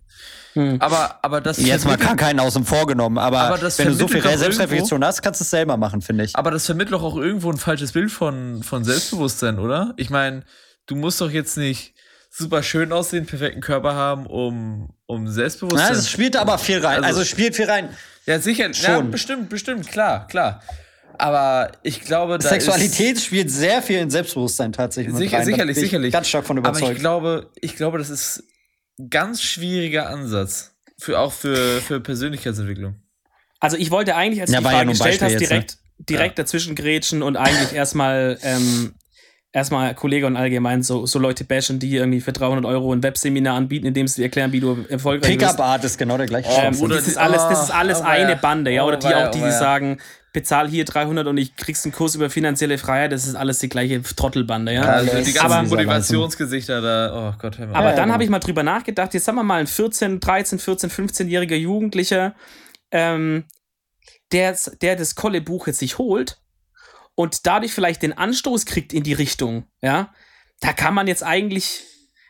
[0.53, 0.77] Hm.
[0.79, 4.21] Aber, aber das Jetzt mal kann keinen außen vorgenommen, aber, aber wenn du so viel
[4.21, 6.37] Selbstreflexion hast, kannst du es selber machen, finde ich.
[6.37, 9.93] Aber das vermittelt auch irgendwo ein falsches Bild von, von Selbstbewusstsein, oder?
[9.97, 10.43] Ich meine,
[10.85, 11.94] du musst doch jetzt nicht
[12.37, 15.93] super schön aussehen, perfekten Körper haben, um, um Selbstbewusstsein.
[15.93, 17.03] Ja, es spielt aber viel rein.
[17.03, 17.89] Also, also spielt viel rein.
[18.25, 18.73] Ja, sicher.
[18.73, 18.89] Schon.
[18.89, 20.61] Ja, bestimmt, bestimmt, klar, klar.
[21.17, 25.15] Aber ich glaube, da Sexualität spielt sehr viel in Selbstbewusstsein tatsächlich.
[25.15, 25.45] Sicher, rein.
[25.45, 26.11] sicherlich, sicherlich.
[26.11, 26.83] Ganz stark von überzeugt.
[26.83, 28.43] Aber ich glaube, ich glaube, das ist
[28.99, 30.71] ein ganz schwieriger Ansatz.
[30.97, 32.95] Für, auch für, für Persönlichkeitsentwicklung.
[33.59, 36.05] Also ich wollte eigentlich, als du ja, die Frage ja gestellt hast, direkt, ne?
[36.05, 36.43] direkt ja.
[36.43, 38.93] dazwischen grätschen und eigentlich erstmal ähm,
[39.55, 43.55] erstmal Kollege und allgemein so, so Leute bashen, die irgendwie für 300 Euro ein Webseminar
[43.55, 45.47] anbieten, in dem sie erklären, wie du erfolgreich bist.
[45.47, 48.35] Pickup Art ist genau der gleiche ähm, das, ist alles, das ist alles oh, eine
[48.35, 48.83] Bande, ja.
[48.83, 49.97] Oder die oh, auch, die, die sagen,
[50.33, 53.69] bezahl hier 300 und ich kriegst einen Kurs über finanzielle Freiheit, das ist alles die
[53.69, 54.81] gleiche Trottelbande, ja.
[54.81, 57.75] Also die ganzen aber, Motivationsgesichter da, oh Gott, hör mal.
[57.75, 58.13] Aber ja, dann ja.
[58.13, 62.35] habe ich mal drüber nachgedacht, jetzt sagen wir mal ein 14, 13, 14, 15-jähriger Jugendlicher,
[62.91, 63.45] ähm,
[64.33, 66.41] der, der das Kolle-Buch jetzt sich holt
[67.15, 70.13] und dadurch vielleicht den Anstoß kriegt in die Richtung, ja,
[70.59, 71.83] da kann man jetzt eigentlich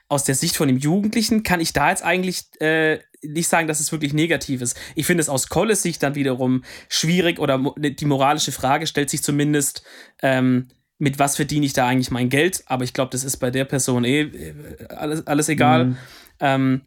[0.08, 3.80] aus der Sicht von dem Jugendlichen kann ich da jetzt eigentlich äh, nicht sagen, dass
[3.80, 4.78] es wirklich negativ ist.
[4.94, 9.10] Ich finde es aus Colles Sicht dann wiederum schwierig oder ne, die moralische Frage stellt
[9.10, 9.84] sich zumindest,
[10.22, 10.68] ähm,
[10.98, 12.64] mit was verdiene ich da eigentlich mein Geld?
[12.68, 15.86] Aber ich glaube, das ist bei der Person eh äh, alles, alles egal.
[15.86, 15.98] Mhm.
[16.40, 16.82] Ähm,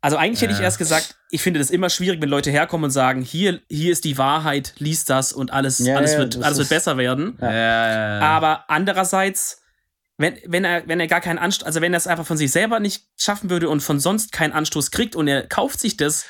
[0.00, 2.90] also eigentlich hätte ich erst gesagt, ich finde das immer schwierig, wenn Leute herkommen und
[2.92, 6.58] sagen, hier, hier ist die Wahrheit, lies das und alles, ja, alles, ja, wird, alles
[6.58, 7.36] wird besser werden.
[7.40, 8.20] Ja.
[8.20, 9.60] Aber andererseits
[10.16, 12.52] wenn, wenn er, wenn er gar keinen Anstoß, also wenn er es einfach von sich
[12.52, 16.24] selber nicht schaffen würde und von sonst keinen Anstoß kriegt und er kauft sich das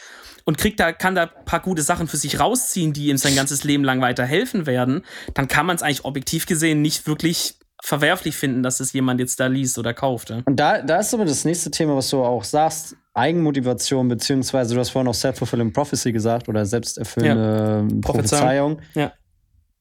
[0.47, 3.37] und kriegt da, kann da ein paar gute Sachen für sich rausziehen, die ihm sein
[3.37, 7.57] ganzes Leben lang weiter helfen werden, dann kann man es eigentlich objektiv gesehen nicht wirklich
[7.85, 10.31] verwerflich finden, dass es jemand jetzt da liest oder kauft.
[10.31, 10.41] Ja.
[10.47, 14.81] Und da, da ist aber das nächste Thema, was du auch sagst, Eigenmotivation, beziehungsweise du
[14.81, 18.01] hast vorhin auch Self-Fulfilling Prophecy gesagt oder selbsterfüllende ja.
[18.01, 18.81] Prophezeiung.
[18.95, 19.13] Ja.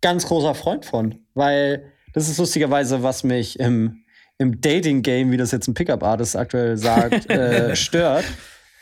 [0.01, 4.03] Ganz großer Freund von, weil das ist lustigerweise, was mich im,
[4.37, 8.25] im Dating-Game, wie das jetzt ein Pickup-Artist aktuell sagt, äh, stört.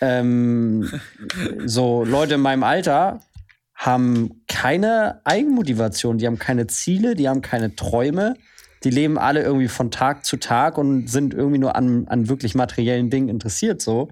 [0.02, 1.00] Ähm,
[1.64, 3.22] so Leute in meinem Alter
[3.76, 8.34] haben keine Eigenmotivation, die haben keine Ziele, die haben keine Träume.
[8.84, 12.56] Die leben alle irgendwie von Tag zu Tag und sind irgendwie nur an, an wirklich
[12.56, 14.10] materiellen Dingen interessiert, so.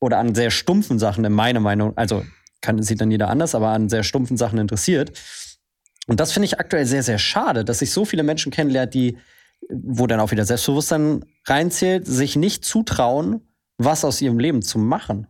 [0.00, 1.96] Oder an sehr stumpfen Sachen, in meiner Meinung.
[1.96, 2.24] Also,
[2.60, 5.12] kann, sieht dann jeder anders, aber an sehr stumpfen Sachen interessiert.
[6.06, 9.18] Und das finde ich aktuell sehr, sehr schade, dass ich so viele Menschen kennenlernt, die,
[9.70, 13.40] wo dann auch wieder Selbstbewusstsein reinzählt, sich nicht zutrauen,
[13.78, 15.26] was aus ihrem Leben zu machen.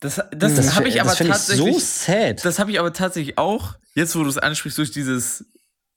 [0.00, 1.74] Das, das, das habe ich aber tatsächlich.
[1.74, 2.44] So sad.
[2.44, 5.44] Das habe ich aber tatsächlich auch, jetzt wo du es ansprichst, durch dieses,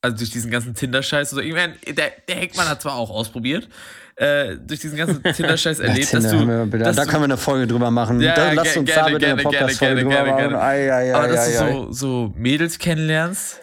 [0.03, 1.29] also durch diesen ganzen Tinder-Scheiß.
[1.29, 3.69] So, ich meine, der, der Heckmann hat zwar auch ausprobiert,
[4.17, 6.77] äh, durch diesen ganzen Tinder-Scheiß erlebt, ja, Tinder, dass du.
[6.77, 8.19] dass da können wir eine Folge drüber machen.
[8.19, 10.55] Ja, da, lass uns gerne, da bitte eine Podcast-Folge drüber gerne, machen.
[10.55, 13.61] Ai, ai, ai, aber dass du so, so Mädels kennenlernst,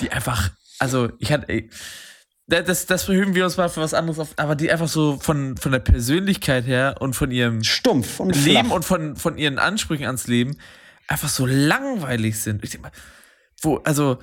[0.00, 1.70] die einfach, also ich hatte, ey,
[2.46, 5.56] das, das verhöhen wir uns mal für was anderes auf, aber die einfach so von,
[5.56, 8.76] von der Persönlichkeit her und von ihrem Stumpf und Leben flach.
[8.76, 10.56] und von, von ihren Ansprüchen ans Leben
[11.08, 12.62] einfach so langweilig sind.
[12.62, 12.92] Ich denke mal,
[13.60, 14.18] wo, also,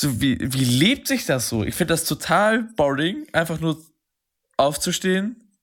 [0.00, 1.64] so wie, wie lebt sich das so?
[1.64, 3.82] Ich finde das total boring, einfach nur
[4.56, 5.58] aufzustehen,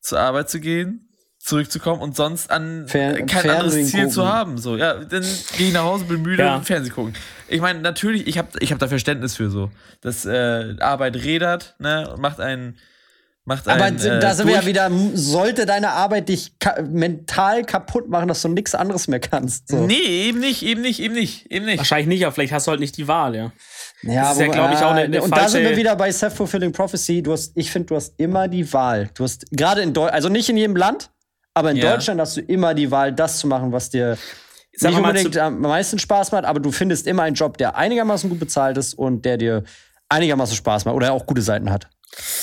[0.00, 1.08] zur Arbeit zu gehen,
[1.40, 4.12] zurückzukommen und sonst an Fer kein Fernsehen anderes Ziel gucken.
[4.12, 4.58] zu haben.
[4.58, 5.24] So, ja, dann
[5.56, 6.54] gehe ich nach Hause, bin müde ja.
[6.54, 7.14] und Fernsehen gucken.
[7.48, 9.72] Ich meine, natürlich, ich habe ich hab da Verständnis für so.
[10.02, 12.78] Dass äh, Arbeit rädert, ne, und macht einen.
[13.44, 17.64] Macht Aber einen, äh, da sind wir ja wieder, sollte deine Arbeit dich ka mental
[17.64, 19.66] kaputt machen, dass du nichts anderes mehr kannst.
[19.68, 19.86] So.
[19.86, 21.78] Nee, eben nicht, eben nicht, eben nicht, eben nicht.
[21.78, 23.50] Wahrscheinlich nicht, aber vielleicht hast du halt nicht die Wahl, ja.
[24.02, 26.10] Ja, das ist ja, glaube ich, auch eine, eine Und da sind wir wieder bei
[26.10, 27.22] Self-Fulfilling Prophecy.
[27.22, 29.10] Du hast, ich finde, du hast immer die Wahl.
[29.14, 31.10] Du hast gerade in Deutschland, also nicht in jedem Land,
[31.54, 31.92] aber in ja.
[31.92, 34.16] Deutschland hast du immer die Wahl, das zu machen, was dir
[34.72, 38.30] Sag nicht unbedingt am meisten Spaß macht, aber du findest immer einen Job, der einigermaßen
[38.30, 39.64] gut bezahlt ist und der dir
[40.08, 41.88] einigermaßen Spaß macht oder auch gute Seiten hat.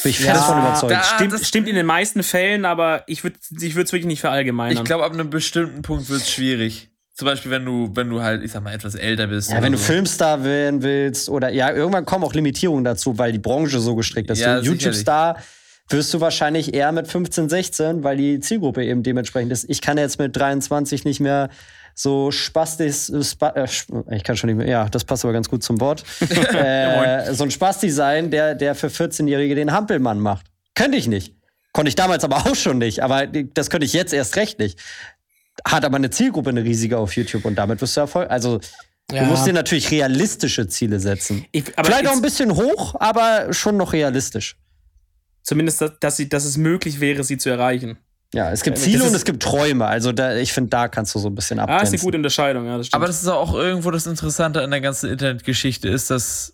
[0.03, 0.91] Bin ich fest ja, davon überzeugt.
[0.93, 4.78] Da, stimmt, stimmt in den meisten Fällen, aber ich würde ich es wirklich nicht verallgemeinern.
[4.78, 6.89] Ich glaube, ab einem bestimmten Punkt wird es schwierig.
[7.18, 9.49] Zum Beispiel, wenn du, wenn du halt, ich sag mal, etwas älter bist.
[9.49, 13.39] Ja, wenn du Filmstar werden willst oder ja, irgendwann kommen auch Limitierungen dazu, weil die
[13.39, 14.39] Branche so gestrickt ist.
[14.39, 15.38] Ja, YouTube-Star
[15.89, 19.68] wirst du wahrscheinlich eher mit 15, 16, weil die Zielgruppe eben dementsprechend ist.
[19.68, 21.49] Ich kann jetzt mit 23 nicht mehr
[21.95, 23.68] so spastis, spa, äh,
[24.11, 26.03] ich kann schon nicht mehr, ja, das passt aber ganz gut zum Wort,
[26.53, 30.45] äh, so ein Spasti sein, der, der für 14-Jährige den Hampelmann macht.
[30.76, 31.34] Könnte ich nicht.
[31.74, 34.80] Konnte ich damals aber auch schon nicht, aber das könnte ich jetzt erst recht nicht.
[35.66, 38.30] Hat aber eine Zielgruppe, eine riesige auf YouTube und damit wirst du Erfolg.
[38.30, 38.60] Also,
[39.12, 39.24] ja.
[39.24, 41.45] du musst dir natürlich realistische Ziele setzen.
[41.51, 44.58] Ich, Vielleicht auch ein bisschen hoch, aber schon noch realistisch.
[45.43, 47.97] Zumindest, dass, sie, dass es möglich wäre, sie zu erreichen.
[48.34, 49.86] Ja, es gibt Ziele und es gibt Träume.
[49.86, 51.80] Also da, ich finde, da kannst du so ein bisschen abgrenzen.
[51.80, 52.78] Ah, ist eine gute Unterscheidung, ja.
[52.78, 56.53] Das Aber das ist auch irgendwo das Interessante an der ganzen Internetgeschichte, ist, dass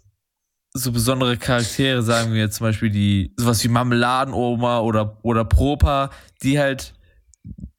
[0.73, 6.11] so besondere Charaktere, sagen wir jetzt zum Beispiel die, sowas wie Marmeladenoma oder, oder Propa,
[6.41, 6.93] die halt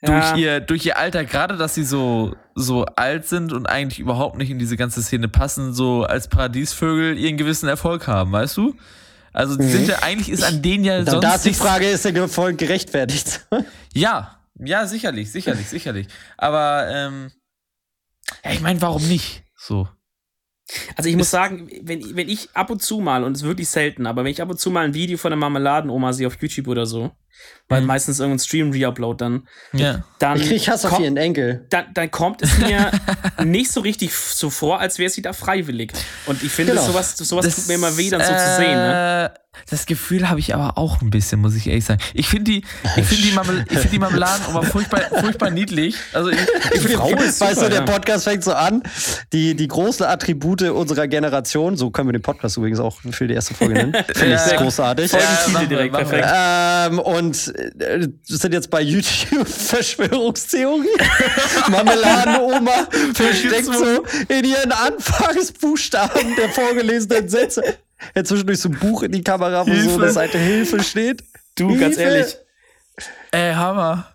[0.03, 0.31] ja.
[0.31, 4.37] durch, ihr, durch ihr Alter, gerade dass sie so, so alt sind und eigentlich überhaupt
[4.37, 8.75] nicht in diese ganze Szene passen, so als Paradiesvögel ihren gewissen Erfolg haben, weißt du?
[9.33, 9.69] Also mhm.
[9.69, 11.25] sind ja, eigentlich ist an denen ja sonst.
[11.25, 13.47] Da ist die Frage, ist der Erfolg gerechtfertigt?
[13.95, 16.07] ja, ja, sicherlich, sicherlich, sicherlich.
[16.37, 17.33] Aber ähm,
[18.45, 19.43] ja, ich meine, warum nicht?
[19.57, 19.89] So.
[20.97, 23.69] Also ich muss sagen, wenn, wenn ich ab und zu mal, und es ist wirklich
[23.69, 26.41] selten, aber wenn ich ab und zu mal ein Video von der Marmeladenoma sehe auf
[26.41, 27.11] YouTube oder so,
[27.69, 27.87] weil mhm.
[27.87, 29.49] meistens irgendein Stream reupload dann.
[29.73, 30.05] Ja.
[30.19, 31.67] dann ich krieg Hass auf ihren Enkel.
[31.71, 32.91] Dann, dann kommt es mir
[33.45, 35.93] nicht so richtig so vor, als wäre sie da freiwillig.
[36.27, 36.87] Und ich finde, genau.
[36.87, 38.75] sowas, sowas das, tut mir immer weh, dann so äh, zu sehen.
[38.75, 39.33] Ne?
[39.71, 42.01] Das Gefühl habe ich aber auch ein bisschen, muss ich ehrlich sagen.
[42.13, 42.65] Ich finde die,
[42.97, 45.97] ich finde die, Marmel find die Marmeladen immer furchtbar, furchtbar niedlich.
[46.13, 46.39] Also ich,
[46.73, 48.83] ich finde Frau ist Weißt du, der Podcast fängt so an.
[49.33, 53.35] Die, die großen Attribute unserer Generation, so können wir den Podcast übrigens auch für die
[53.35, 53.93] erste Folge nennen.
[54.15, 55.11] Finde ich ja, großartig.
[55.11, 56.29] Folgentitel ja, direkt, perfekt.
[56.35, 60.89] Ähm, und äh, sind jetzt bei YouTube Verschwörungstheorie.
[61.71, 67.63] Marmeladenoma versteckt so in ihren Anfangsbuchstaben der vorgelesenen Sätze
[68.15, 69.91] ja, zwischendurch so ein Buch in die Kamera, wo Hilfe.
[69.91, 71.23] so eine Seite Hilfe steht.
[71.57, 71.81] Du, Hilfe.
[71.81, 72.37] ganz ehrlich.
[73.31, 74.14] Ey, Hammer.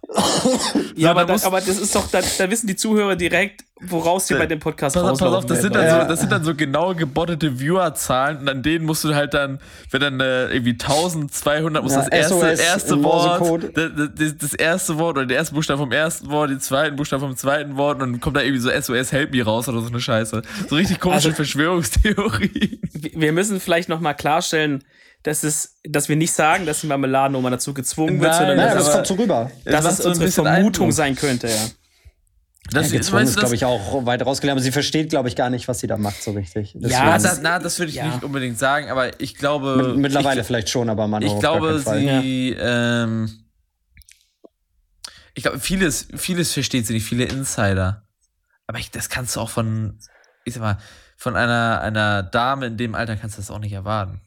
[0.95, 4.34] Ja, aber, da, aber das ist doch, da, da, wissen die Zuhörer direkt, woraus sie
[4.34, 6.95] bei dem Podcast pass, pass auf, das sind, dann so, das sind dann so genau
[6.95, 9.60] gebottete Viewerzahlen und an denen musst du halt dann,
[9.91, 14.97] wenn dann äh, irgendwie 1200, muss ja, das erste, erste Wort, das, das, das, erste
[14.97, 18.14] Wort oder der erste Buchstabe vom ersten Wort, den zweiten Buchstaben vom zweiten Wort und
[18.14, 20.41] dann kommt da irgendwie so SOS Help Me raus oder so eine Scheiße.
[20.68, 22.82] So richtig komische also, Verschwörungstheorie.
[23.14, 24.84] Wir müssen vielleicht nochmal klarstellen,
[25.24, 28.86] dass, es, dass wir nicht sagen, dass die Marmeladenoma dazu gezwungen wird, sondern Nein, dass,
[28.86, 29.51] das kommt so rüber.
[29.65, 30.93] dass es so unsere Vermutung Eindruck.
[30.93, 31.67] sein könnte, ja.
[32.72, 34.57] Das ja, gezwungen ist, glaube ich, auch weit rausgelernt.
[34.57, 36.74] Aber sie versteht, glaube ich, gar nicht, was sie da macht, so richtig.
[36.76, 36.91] Deswegen.
[36.91, 38.05] Ja, das, na, das würde ich ja.
[38.05, 39.95] nicht unbedingt sagen, aber ich glaube.
[39.97, 41.24] mittlerweile ich, vielleicht schon, aber man.
[41.24, 42.55] Ich glaube, sie.
[42.59, 43.45] Ähm,
[45.34, 48.03] ich glaube, vieles, vieles versteht sie nicht, viele Insider.
[48.67, 49.97] Aber ich, das kannst du auch von,
[50.43, 50.78] ich sag mal,
[51.17, 54.22] von einer, einer Dame in dem Alter kannst du das auch nicht erwarten.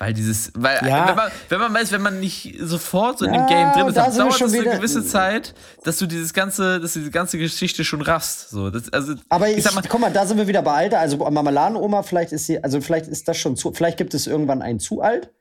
[0.00, 1.08] Weil dieses, weil ja.
[1.08, 3.88] wenn, man, wenn man weiß, wenn man nicht sofort so in ja, dem Game drin
[3.88, 7.36] ist, dann dauert es eine gewisse Zeit, dass du dieses ganze, dass du diese ganze
[7.36, 8.50] Geschichte schon raffst.
[8.50, 11.00] So, das, also, Aber ich, ich mal, guck mal, da sind wir wieder bei Alter.
[11.00, 14.62] Also Marmeladenoma, vielleicht ist sie, also vielleicht ist das schon zu, vielleicht gibt es irgendwann
[14.62, 15.32] ein zu alt.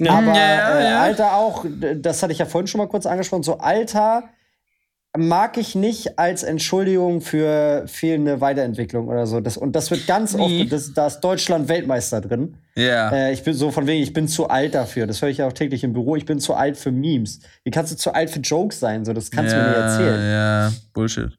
[0.00, 1.64] Aber ja, äh, Alter auch,
[1.96, 4.28] das hatte ich ja vorhin schon mal kurz angesprochen, so Alter
[5.16, 9.40] mag ich nicht als Entschuldigung für fehlende Weiterentwicklung oder so.
[9.40, 12.56] Das, und das wird ganz oft, das, da ist Deutschland Weltmeister drin.
[12.74, 13.10] Ja.
[13.10, 15.06] Äh, ich bin so von wegen, ich bin zu alt dafür.
[15.06, 16.16] Das höre ich ja auch täglich im Büro.
[16.16, 17.40] Ich bin zu alt für Memes.
[17.64, 19.04] Wie kannst du zu alt für Jokes sein?
[19.04, 20.30] So, das kannst ja, du mir nicht erzählen.
[20.30, 21.38] Ja, Bullshit.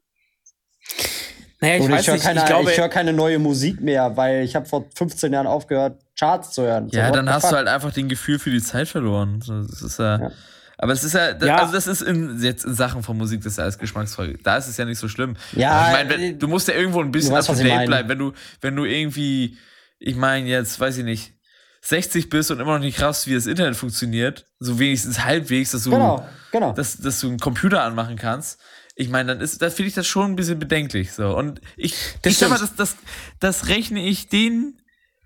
[1.59, 4.67] Naja, ich, Oder ich höre keine, ich hör keine neue Musik mehr, weil ich habe
[4.67, 6.89] vor 15 Jahren aufgehört, Charts zu hören.
[6.91, 7.51] Ja, so, dann hast fuck?
[7.51, 9.43] du halt einfach den Gefühl für die Zeit verloren.
[9.45, 10.19] Das ist ja.
[10.19, 10.31] ja.
[10.77, 11.55] Aber es ist ja, das, ja.
[11.57, 14.37] also das ist in, jetzt in Sachen von Musik, das ist ja alles geschmacksvoll.
[14.43, 15.35] Da ist es ja nicht so schlimm.
[15.53, 18.07] Ja, ich meine, du musst ja irgendwo ein bisschen up to date bleiben.
[18.07, 19.57] Wenn du, wenn du irgendwie,
[19.97, 21.33] ich meine jetzt, weiß ich nicht,
[21.81, 25.83] 60 bist und immer noch nicht raffst, wie das Internet funktioniert, so wenigstens halbwegs, dass
[25.83, 26.73] du, genau, genau.
[26.73, 28.59] Dass, dass du einen Computer anmachen kannst.
[28.95, 31.13] Ich meine, dann ist, da finde ich das schon ein bisschen bedenklich.
[31.13, 31.35] So.
[31.35, 32.97] Und ich, das ich sag mal, das, das,
[33.39, 34.81] das rechne ich den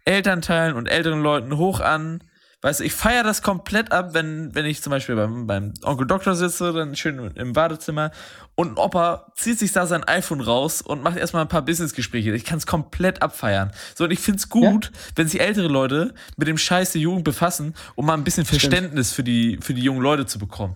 [0.05, 2.23] Elternteilen und älteren Leuten hoch an,
[2.63, 6.05] Weißt du, ich feiere das komplett ab, wenn, wenn ich zum Beispiel beim, beim Onkel
[6.05, 8.11] Doktor sitze, dann schön im Badezimmer
[8.53, 12.35] und ein Opa zieht sich da sein iPhone raus und macht erstmal ein paar Businessgespräche.
[12.35, 13.71] Ich kann es komplett abfeiern.
[13.95, 14.99] So, und ich finde es gut, ja.
[15.15, 19.11] wenn sich ältere Leute mit dem Scheiß der Jugend befassen, um mal ein bisschen Verständnis
[19.11, 20.75] für die, für die jungen Leute zu bekommen.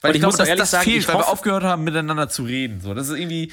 [0.00, 2.42] Weil und ich, ich glaube, dass das sagen, fehlt, weil wir aufgehört haben, miteinander zu
[2.42, 2.80] reden.
[2.80, 3.52] So, das ist irgendwie,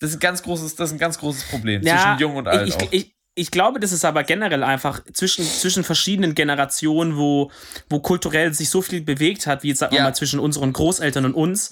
[0.00, 2.48] das ist ein ganz großes, das ist ein ganz großes Problem ja, zwischen jung und
[2.48, 2.68] alt.
[2.68, 7.50] Ich, ich, ich glaube, das ist aber generell einfach zwischen, zwischen verschiedenen Generationen, wo,
[7.88, 11.24] wo kulturell sich so viel bewegt hat, wie jetzt sagen wir mal zwischen unseren Großeltern
[11.24, 11.70] und uns,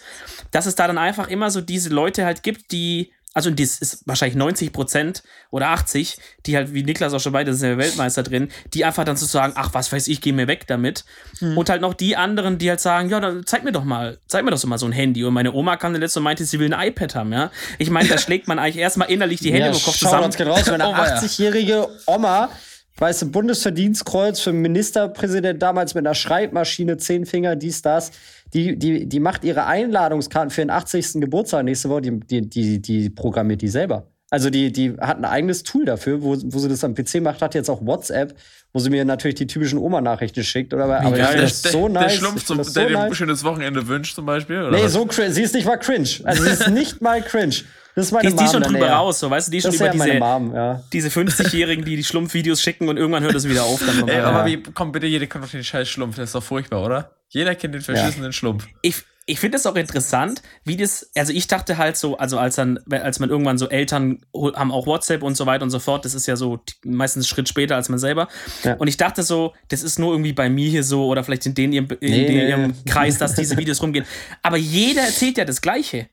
[0.50, 4.06] dass es da dann einfach immer so diese Leute halt gibt, die also das ist
[4.06, 8.22] wahrscheinlich 90 Prozent oder 80, die halt, wie Niklas auch schon weiter, ist der Weltmeister
[8.22, 11.04] drin, die einfach dann so sagen, ach, was weiß ich, geh mir weg damit.
[11.38, 11.56] Hm.
[11.56, 14.44] Und halt noch die anderen, die halt sagen, ja, dann zeig mir doch mal, zeig
[14.44, 15.24] mir doch so mal so ein Handy.
[15.24, 17.50] Und meine Oma kam letzte und meinte, sie will ein iPad haben, ja.
[17.78, 20.24] Ich meine, da schlägt man eigentlich erstmal innerlich die Hände ja, im Kopf zusammen.
[20.24, 22.50] Uns raus, wenn eine 80-jährige Oma
[22.98, 28.10] weißt du, Bundesverdienstkreuz für Ministerpräsident damals mit einer Schreibmaschine, zehn Finger, dies, das.
[28.54, 31.20] Die, die, die macht ihre Einladungskarten für den 80.
[31.20, 34.08] Geburtstag nächste Woche, die, die, die, die programmiert die selber.
[34.30, 37.40] Also die, die hat ein eigenes Tool dafür, wo, wo sie das am PC macht,
[37.40, 38.34] hat jetzt auch WhatsApp,
[38.74, 40.74] wo sie mir natürlich die typischen Oma-Nachrichten schickt.
[40.74, 42.12] Oder, aber ja, der, das so nice.
[42.12, 44.60] Der Schlumpf, zum, der dir ein schönes Wochenende wünscht zum Beispiel?
[44.60, 44.92] Oder nee, was?
[44.92, 45.32] so cringe.
[45.32, 46.08] Sie ist nicht mal cringe.
[46.24, 47.54] Also sie ist nicht mal cringe.
[47.98, 48.94] Das ist meine die, Mom die schon drüber näher.
[48.94, 50.84] raus, so, weißt du, die das schon über diese, Mom, ja.
[50.92, 53.82] diese 50-Jährigen, die die Schlumpfvideos schicken und irgendwann hört es wieder auf.
[53.84, 56.42] Dann Ey, aber wie, komm bitte, jeder kennt doch den scheiß Schlumpf, das ist doch
[56.44, 57.10] furchtbar, oder?
[57.28, 58.32] Jeder kennt den verschissenen ja.
[58.32, 58.68] Schlumpf.
[58.82, 62.54] Ich, ich finde es auch interessant, wie das, also ich dachte halt so, also als
[62.54, 66.04] dann, als man irgendwann so Eltern haben auch WhatsApp und so weiter und so fort,
[66.04, 68.28] das ist ja so meistens einen Schritt später als man selber.
[68.62, 68.74] Ja.
[68.74, 71.54] Und ich dachte so, das ist nur irgendwie bei mir hier so oder vielleicht in,
[71.56, 72.48] denen, in, nee, in nee.
[72.48, 74.06] ihrem Kreis, dass diese Videos rumgehen.
[74.44, 76.08] Aber jeder erzählt ja das Gleiche.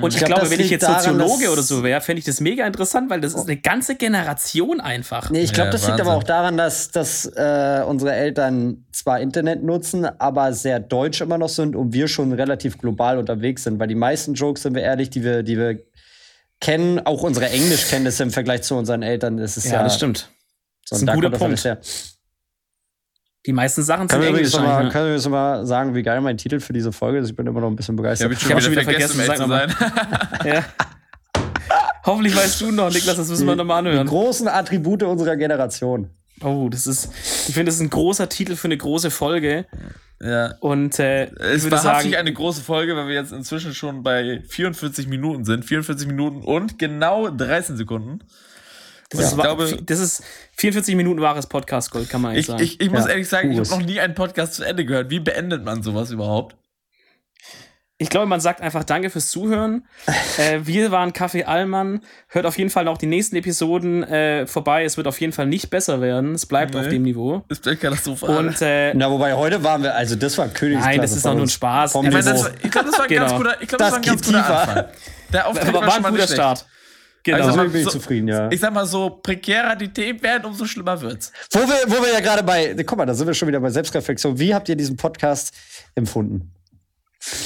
[0.00, 2.40] Und ich, ich glaube, wenn ich jetzt daran, Soziologe oder so wäre, fände ich das
[2.40, 5.30] mega interessant, weil das ist eine ganze Generation einfach.
[5.30, 5.96] Nee, ich glaube, ja, das Wahnsinn.
[5.96, 11.20] liegt aber auch daran, dass, dass äh, unsere Eltern zwar Internet nutzen, aber sehr deutsch
[11.20, 13.78] immer noch sind und wir schon relativ global unterwegs sind.
[13.78, 15.78] Weil die meisten Jokes, sind wir ehrlich, die wir, die wir
[16.60, 19.74] kennen, auch unsere Englischkenntnisse im Vergleich zu unseren Eltern, das ist ja.
[19.74, 20.30] Ja, das stimmt.
[20.84, 21.66] So, das ist ein guter Punkt.
[23.46, 24.54] Die meisten Sachen sind können Englisch.
[24.54, 27.28] Mal, können wir jetzt mal sagen, wie geil mein Titel für diese Folge ist?
[27.28, 28.32] Ich bin immer noch ein bisschen begeistert.
[28.32, 29.74] ich habe schon, wieder, vergessen, vergessen zu sein.
[30.44, 30.64] ja.
[32.06, 34.06] Hoffentlich weißt du noch, Niklas, das müssen wir nochmal anhören.
[34.06, 36.10] Die großen Attribute unserer Generation.
[36.42, 37.10] Oh, das ist,
[37.48, 39.66] ich finde, das ist ein großer Titel für eine große Folge.
[40.20, 40.54] Ja.
[40.60, 45.06] Und äh, es war wahrhaftig eine große Folge, weil wir jetzt inzwischen schon bei 44
[45.06, 45.64] Minuten sind.
[45.64, 48.20] 44 Minuten und genau 13 Sekunden.
[49.16, 49.36] Das, ja.
[49.36, 50.22] ist, glaube, das ist
[50.56, 52.62] 44 Minuten wahres Podcast-Gold, kann man eigentlich ich, sagen.
[52.62, 53.10] Ich, ich muss ja.
[53.10, 55.10] ehrlich sagen, ich habe noch nie einen Podcast zu Ende gehört.
[55.10, 56.56] Wie beendet man sowas überhaupt?
[57.96, 59.86] Ich glaube, man sagt einfach Danke fürs Zuhören.
[60.38, 62.00] äh, wir waren Kaffee Allmann.
[62.26, 64.84] Hört auf jeden Fall noch die nächsten Episoden äh, vorbei.
[64.84, 66.34] Es wird auf jeden Fall nicht besser werden.
[66.34, 67.44] Es bleibt nee, auf dem Niveau.
[67.48, 68.36] Es bleibt katastrophal.
[68.36, 70.90] Und, äh, Na, wobei heute waren wir, also das war Königsklasse.
[70.90, 71.94] Nein, das ist doch nur ein Spaß.
[71.94, 73.26] Ich, mein, das, ich glaube, das war ein genau.
[73.26, 74.84] ganz guter, ich glaub, das, das war ein ganz guter Anfang.
[75.32, 76.66] Der Auftritt war, war ein guter Start.
[77.24, 77.38] Genau.
[77.38, 78.50] Also bin ich so, zufrieden, ja.
[78.50, 81.32] Ich sag mal so, prekärer die Themen werden, umso schlimmer wird's.
[81.52, 83.70] Wo wir, wo wir ja gerade bei, guck mal, da sind wir schon wieder bei
[83.70, 84.38] Selbstreflexion.
[84.38, 85.54] Wie habt ihr diesen Podcast
[85.94, 86.52] empfunden?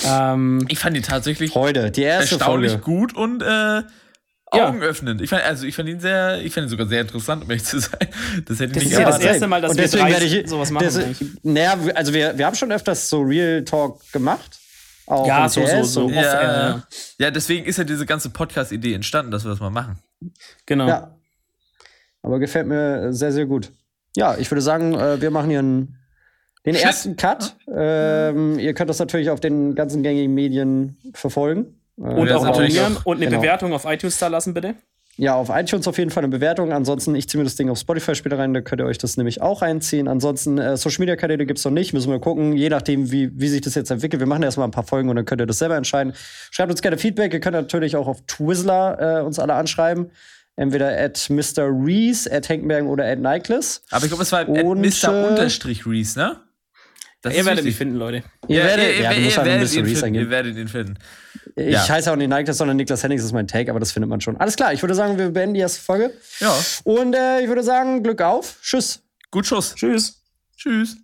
[0.04, 2.84] Ähm, ich fand ihn tatsächlich heute, die erste erstaunlich Folge.
[2.84, 3.82] gut und äh,
[4.46, 5.20] augenöffnend.
[5.20, 7.64] Ich fand, also ich fand ihn sehr, ich fand ihn sogar sehr interessant, um ehrlich
[7.64, 8.08] zu sein.
[8.46, 10.48] Das hätte ich das nicht ist ja das erste Mal, dass und wir drei ich,
[10.48, 10.86] sowas machen.
[10.86, 11.00] Das,
[11.44, 14.58] naja, also wir, wir haben schon öfters so Real Talk gemacht.
[15.08, 16.10] Auch ja, so, so, so.
[16.10, 16.80] Ja, äh,
[17.18, 19.98] ja, deswegen ist ja diese ganze Podcast-Idee entstanden, dass wir das mal machen.
[20.66, 20.86] Genau.
[20.86, 21.16] Ja.
[22.22, 23.72] Aber gefällt mir sehr, sehr gut.
[24.16, 25.96] Ja, ich würde sagen, äh, wir machen hier einen
[26.66, 26.84] den Shit.
[26.84, 27.56] ersten Cut.
[27.74, 31.80] Ähm, ihr könnt das natürlich auf den ganzen gängigen Medien verfolgen.
[31.96, 33.40] Und auch abonnieren und eine genau.
[33.40, 34.76] Bewertung auf iTunes da lassen, bitte.
[35.20, 36.72] Ja, auf iTunes auf jeden Fall eine Bewertung.
[36.72, 39.16] Ansonsten, ich ziehe mir das Ding auf Spotify später rein, da könnt ihr euch das
[39.16, 40.06] nämlich auch reinziehen.
[40.06, 41.92] Ansonsten, äh, Social Media Kanäle gibt es noch nicht.
[41.92, 44.20] Müssen wir gucken, je nachdem, wie, wie sich das jetzt entwickelt.
[44.20, 46.12] Wir machen erstmal ein paar Folgen und dann könnt ihr das selber entscheiden.
[46.52, 47.32] Schreibt uns gerne Feedback.
[47.32, 50.12] Ihr könnt natürlich auch auf Twizzler äh, uns alle anschreiben.
[50.54, 51.66] Entweder at Mr.
[51.68, 53.82] Reese, at Henkenberg oder at Nikeless.
[53.90, 55.30] Aber ich glaube, es war at Mr.
[55.30, 56.40] Unterstrich Reese, ne?
[57.22, 58.22] Das ihr werdet ihn finden, Leute.
[58.46, 60.94] Ihr, werdet, ihr, ja, ihr, ihr, werdet ihn finden, ihr werdet ihn finden.
[61.58, 61.88] Ich ja.
[61.88, 64.36] heiße auch nicht Nike, sondern Niklas Hennings ist mein Take, aber das findet man schon.
[64.36, 66.12] Alles klar, ich würde sagen, wir beenden die erste Folge.
[66.40, 66.54] Ja.
[66.84, 68.56] Und äh, ich würde sagen, Glück auf.
[68.62, 69.00] Tschüss.
[69.30, 69.74] Gut Schuss.
[69.74, 70.22] Tschüss.
[70.56, 70.96] Tschüss.